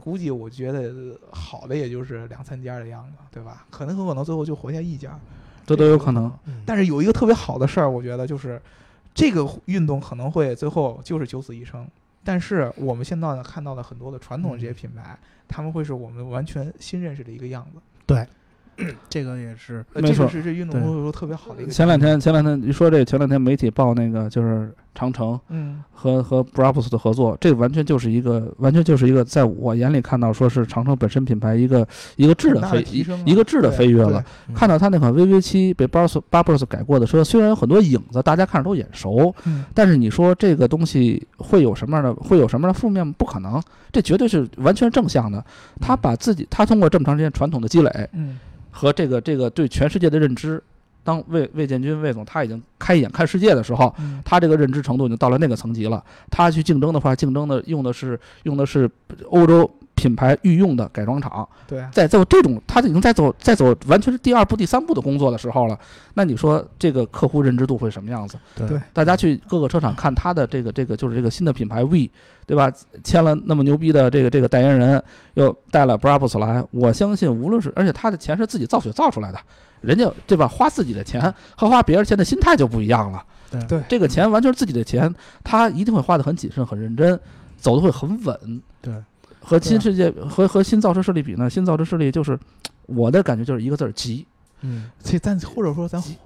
[0.02, 3.66] 估计我觉得好的也就是两三家的样子，对吧？
[3.70, 5.18] 可能很可能最后就活下一家，
[5.66, 6.32] 这都有可能。
[6.46, 8.60] 嗯但是有一个特别好的事儿，我觉得就是
[9.14, 11.86] 这个运动可能会最后就是九死一生。
[12.24, 17.80] 但是我们现在呢看到的很多的传统的这些品牌，他们会是我们完全新认识的一个样子。
[18.06, 18.26] 对
[19.08, 21.70] 这个也是呃，没错这个是这运动对会说特别好的一个。
[21.70, 31.86] 前两天，前两天你说这，前两天媒体报那个就是长城嗯和和 Brabus 的合作，这完全就是一个完全就是一个在我眼里看到说是长城本身品牌一个
[32.16, 32.84] 一个质的的飞
[33.24, 34.22] 一个质的飞跃了。
[34.48, 43.10] 嗯看到它那款 VV 七被 Brabus Brabus 改过的车，虽然有很多影子，大家看着都眼熟，嗯但是你说这个东西会有什么样的会有什么样的负面？
[43.14, 45.42] 不可能，这绝对是完全正向的。
[45.80, 48.38] 他把自己他通过这么长时间传统的积累嗯
[48.70, 50.62] 和这个这个对全世界的认知，
[51.04, 56.02] 当魏魏建军魏总他已经开眼看世界的时候，嗯他这个认知程度已经到了那个层级了。
[56.30, 58.90] 他去竞争的话，竞争的用的是用的是
[59.30, 65.78] 欧洲品牌御用的改装厂，对啊在做这种，他已经在走在走完全是第二步、第三步的工作的时候了。
[66.14, 68.38] 那你说这个客户认知度会什么样子？
[68.54, 72.10] 对对大家去各个车厂看他的这个这个就是这个新的品牌 V，
[72.46, 72.72] 对吧？
[73.04, 75.02] 签了那么牛逼的这个这个代言人，
[75.34, 79.38] 又带了 Brabus 来，我相信无论是而且他的钱是自己造血造出来的，
[79.80, 80.48] 人家对吧？
[80.48, 83.24] 花自己的钱和花别人钱的心态就不一样了。
[83.50, 85.14] 对对这个钱完全是自己的钱，
[85.44, 87.18] 他一定会花得很谨慎、很认真，
[87.58, 88.62] 走的会很稳。
[88.80, 88.94] 对，
[89.42, 92.38] 和新世界和和新造车势力比呢，新造车势力就是
[92.86, 94.26] 我的感觉就是一个字儿急。
[94.60, 94.90] 嗯。
[95.02, 96.16] 这咱或者说咱急。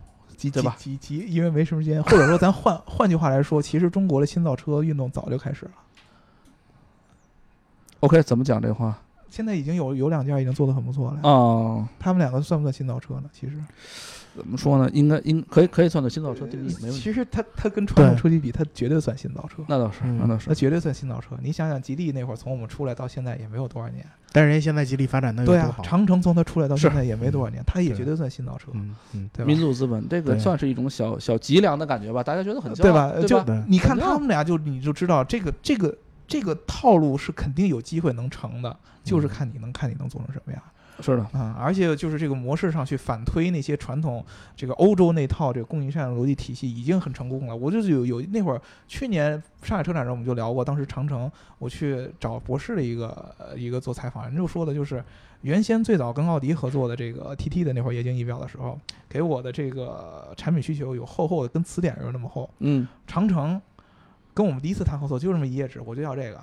[0.52, 0.76] 对吧？
[0.78, 5.70] 急急急，因为没时间，或者说咱换 换句话来说，其实中国的新造车运动早就开始了
[8.00, 8.98] ，OK，怎么讲这话？
[9.30, 11.20] 现在已经有有两家已经做的很不错了。
[11.22, 13.30] 哦，他们两个算不算新造车呢？
[13.32, 13.56] 其实，
[14.36, 14.90] 怎么说呢？
[14.92, 17.00] 应该应可以可以算作新造车定义，没问题。
[17.00, 20.54] 其实它它跟传统车企比，它绝对算新造车，那倒是，嗯那倒是那。
[20.54, 21.36] 绝对算新造车。
[21.42, 25.82] 你想想，吉利那会儿从我们出来到现在也没有多少年，但是人家现在吉利发展的有对好？
[25.82, 29.58] 长城从它出来到现在也没多少年，它也绝对算新造车，嗯嗯，对吧民？
[29.58, 33.12] 族资本，这个算是一种小小脊梁的感觉吧，大家觉得很骄对傲，吧？
[33.22, 33.44] 就对吧？
[33.46, 35.96] 对你看他们俩就你就知道这个这个
[36.28, 40.62] 这个套路是肯定有机会能成的，就是嗯看你能看你能做成什么样
[41.00, 41.54] 是的，啊！
[41.58, 44.24] 而且就是这个模式上去反推那些传统
[44.56, 47.54] 这个欧洲那套这个供应链逻辑体系已经很成功了。
[47.54, 49.32] 我就是有有那会儿去年
[49.62, 55.04] 上海车展上我们就聊过，当时长城我去找博士的一个呃一个做采访，人就说的就是
[55.42, 58.78] 原先最早跟奥迪合作的这个 TT 的那会儿液晶仪表的时候，
[59.08, 62.48] 给我的这个产品需求有厚厚的跟词典有那么厚。
[62.60, 63.60] 嗯，长城
[64.32, 66.42] 跟我们第一次谈合作就这么一页纸，我就要这个。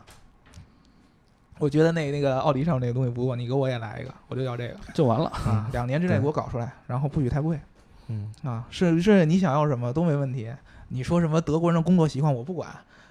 [1.63, 5.29] 我觉得那那个奥迪上那个东西不错，你给我也来一个，我就要这个就完了。
[5.29, 5.69] 啊！
[5.71, 7.57] 两年之内给我搞出来，然后不许太贵
[8.09, 8.65] 嗯啊！
[8.69, 10.51] 是是，你想要什么都没问题。
[10.89, 12.69] 你说什么德国人的工作习惯我不管，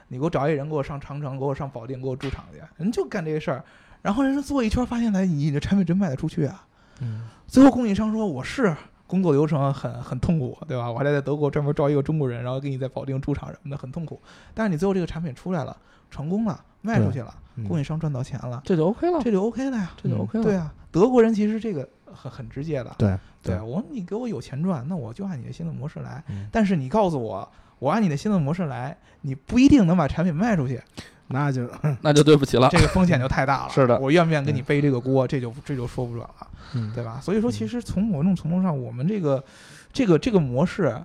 [0.08, 3.64] 你给我找一人给我上长城，给我上保定，给我驻厂去，人就干这个事儿。
[4.02, 6.66] 然后人家做一圈，发现来你的产品真卖得出去啊！
[7.00, 8.76] 嗯最后供应商说我是
[9.06, 10.90] 工作流程很很痛苦，对吧？
[10.90, 14.20] 我还得在德国专门招一个中国人，然后给你在保定驻场什么的，很痛苦。
[14.54, 15.76] 但是你最后这个产品出来了，
[16.10, 19.92] 成功了，卖出去了，嗯供应商赚到钱了，这就 OK 了，这就 OK 了呀。
[20.02, 20.44] 这就 OK 了。
[20.44, 26.22] 对啊，德国人其实这个很很直接的，对对我你给我有钱赚，那我就按你的新的模式来。
[26.28, 27.48] 嗯但是你告诉我，
[27.78, 30.80] 我按你的新的模式来，你不一定能把产品卖出去，
[31.28, 31.68] 那就
[32.02, 32.68] 那就对不起了。
[32.70, 33.70] 这个风险就太大了。
[33.74, 36.46] 是的我愿不愿意给你背这个锅，这就这就说不准了。
[36.74, 37.20] 嗯对吧？
[37.20, 39.44] 所以说，其实从某种程度上，我们这个
[39.92, 40.96] 这个这个模式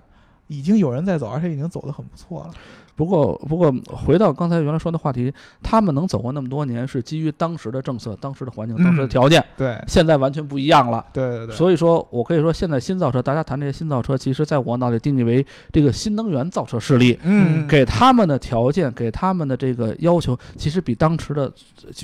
[0.46, 2.54] 已经有人在走，而且已经走得很不错了。
[2.98, 5.32] 不过，不过回到刚才原来说的话题，
[5.62, 11.06] 他们能走过那么多年，是基于当时的政策、当时的环境、当时的嗯条件，对现在完全不一样了。
[11.12, 21.52] 对对对，所以说我可以说，现在新造车，大家谈这些新造车，其实在我脑里定义为这个新能源造车势力，嗯，给他们的条件，给他们的这个要求，其实比当时的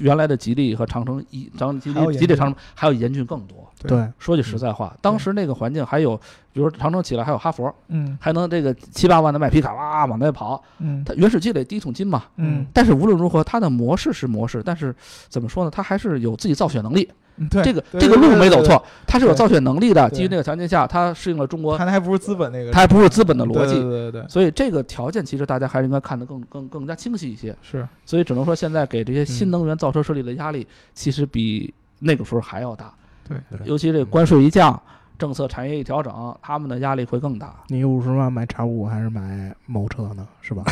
[0.00, 3.68] 原来的吉利和长城一长吉利、吉利长城还要严峻更多。
[3.86, 6.16] 对说句实在话，当时那个环境还有，
[6.54, 12.24] 比如说长城起来还有哈佛，嗯还能这个七八万的卖皮卡哇往那跑，嗯它原始积累第一桶金嘛。
[12.36, 14.94] 嗯，但是无论如何，它的模式是模式，但是
[15.28, 15.70] 怎么说呢？
[15.70, 17.08] 它还是有自己造血能力。
[17.36, 20.08] 嗯对，这个这个路没走，错，它是有造血能力的。
[20.10, 23.74] 基于那个条件下，它适应了中国，对它还不是资本那个，它还不是资本的逻辑。
[23.74, 27.56] 对对对，所以这个条件其实大家还是应该看得更更更加清晰一些。
[27.60, 30.64] 是所以只能说现在给这些嗯新能源造车设立的压力，
[30.94, 32.94] 其实比那个时候还要大。
[33.28, 34.80] 对对尤其这关税一降，
[35.18, 37.54] 政策产业一调整，他们的压力会更大。
[37.68, 40.26] 你五十万买叉五还是买某车呢？
[40.40, 40.64] 是吧？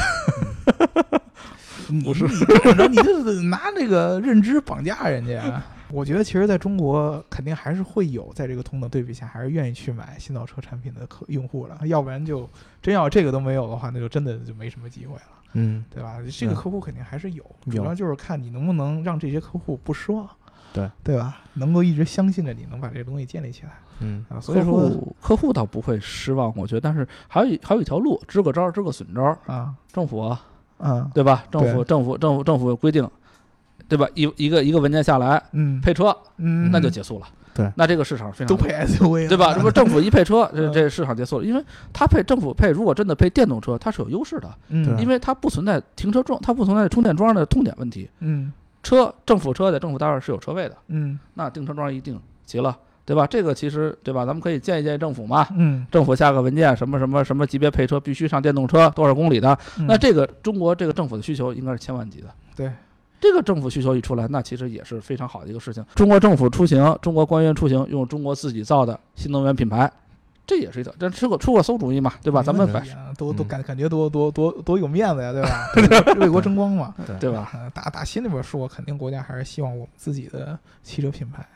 [2.04, 5.62] 不 是，你这么着，你这是拿这个认知绑架人家。
[5.92, 11.78] 我觉得其实在中国肯定还是会有，在这个同等对比下，还是愿意去买新造车产品的客用户了。
[11.84, 12.48] 要不然就
[12.80, 15.22] 真要这个都没有的话，那就真的就没什么机会了，
[15.52, 16.16] 嗯，对吧？
[16.30, 20.26] 这个客户肯定还是有，有主要就是看你能不能让这些客户不失望，
[20.72, 21.38] 对对吧？
[21.54, 23.70] 能够一直相信着你能把这个东西建立起来
[24.00, 24.40] 嗯啊。
[24.40, 29.38] 所以客说户客户倒不会失望，我觉得，但是还有一还有一条路，支个招儿，支个损招儿。
[29.46, 30.40] 啊政府啊，
[30.78, 31.44] 啊，对吧？
[31.50, 33.08] 政府政府政府政府规定，
[33.88, 34.08] 对吧？
[34.14, 37.26] 一一个一个文件下来嗯配车，嗯，那就结束了。
[37.54, 39.52] 对那这个市场非常都配 SUV，对吧？
[39.52, 41.62] 这不政府一配车， 这嗯这市场结束了，因为
[41.92, 48.08] 它配政府配，如果真的配电动车，它是有优势的，嗯因为它不存在停车桩，它不存在充电桩的痛点问题。
[48.20, 48.50] 嗯
[48.82, 53.26] 车政府车在政府单位是有车位的，嗯那定车桩一定齐了，对吧？
[53.26, 54.26] 这个其实对吧？
[54.26, 62.28] 咱们可以建议建议政府嘛，嗯，政府下个文件，什么什么什么级别配车必须上电动车，多少公里的，嗯那这个中国这个政府的需求应该是千万级的。
[62.56, 62.70] 对。
[63.20, 65.84] 这个政府需求一出来，那其实也是非常好的一个事情。
[65.94, 69.88] 中国政府出行，中国官员出行，用中国自己造的新能源品牌，
[70.46, 72.42] 这也是一个，这出个出个馊主意嘛，对吧？
[72.42, 76.12] 咱们摆没问题啊都都嗯感感觉多多多多有面子呀，对吧？
[76.20, 77.50] 为国争光嘛， 对吧？
[77.54, 81.46] 嗯打打心里边说，肯定国家还是希望我们自己的汽车品牌，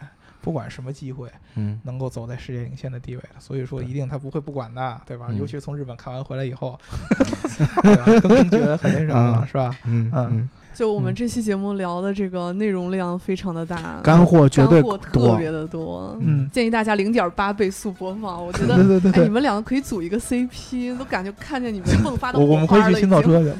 [0.40, 3.40] 不管什么机会，嗯能够走在世界领先的地位的。
[3.40, 5.26] 所以说，一定他不会不管的，对吧？
[5.30, 6.78] 嗯尤其是从日本看完回来以后，
[7.82, 9.76] 对吧更更觉得很那什么是吧？
[9.84, 11.14] 嗯嗯，就我们嗯。
[11.14, 15.36] 这期节目聊的这个内容量非常的大，干货绝对干货特。
[15.36, 16.16] 别的多。
[16.20, 23.52] 嗯，建议大家零点八倍速播放，我觉得对对对哎，你，们两个可以组一个 CP，都感觉看见你们迸发的我我们可以去火花了已经青草车去，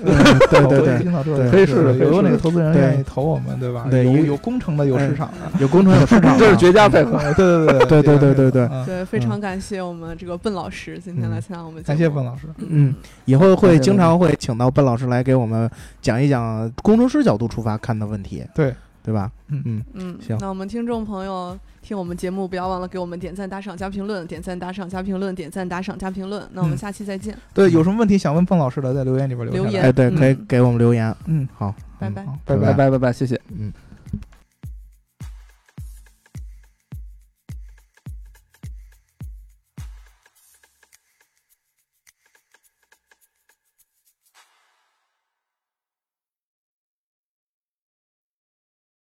[0.50, 2.82] 对对对我可以去青草车对可以试试有有哪个投资人对。
[2.82, 3.84] 愿意投我们，对吧？
[3.86, 7.18] 有对有有工程的，有市场的， 有工程有市场， 这是绝佳配合。
[7.34, 12.46] 对对对对对对对对非常感谢我们这个笨老师今天来参加我们节感，谢笨老师。
[12.58, 12.94] 嗯，
[13.24, 15.68] 以后会经常会请到笨老师来给我们
[16.00, 19.30] 讲一讲工程师角度出发看的问题，对，对吧？
[19.48, 19.62] 嗯。
[19.64, 20.36] 嗯，嗯，行。
[20.40, 26.42] 那我们听众朋友听我们节目，不要忘了给我们点赞、打赏、加评论，点赞、打赏、加评论，点赞、打赏、加评论。
[26.52, 26.78] 那我们嗯。
[26.78, 29.82] 下期再见，对，有什么问题想问孟老师的，在留言里边留言。
[29.82, 31.14] 哎，对，可以嗯给我们留言。
[31.26, 32.24] 嗯，好，拜拜。
[32.24, 32.66] 好，拜拜。
[32.66, 33.40] 拜拜拜拜，谢谢。
[33.57, 33.72] 嗯。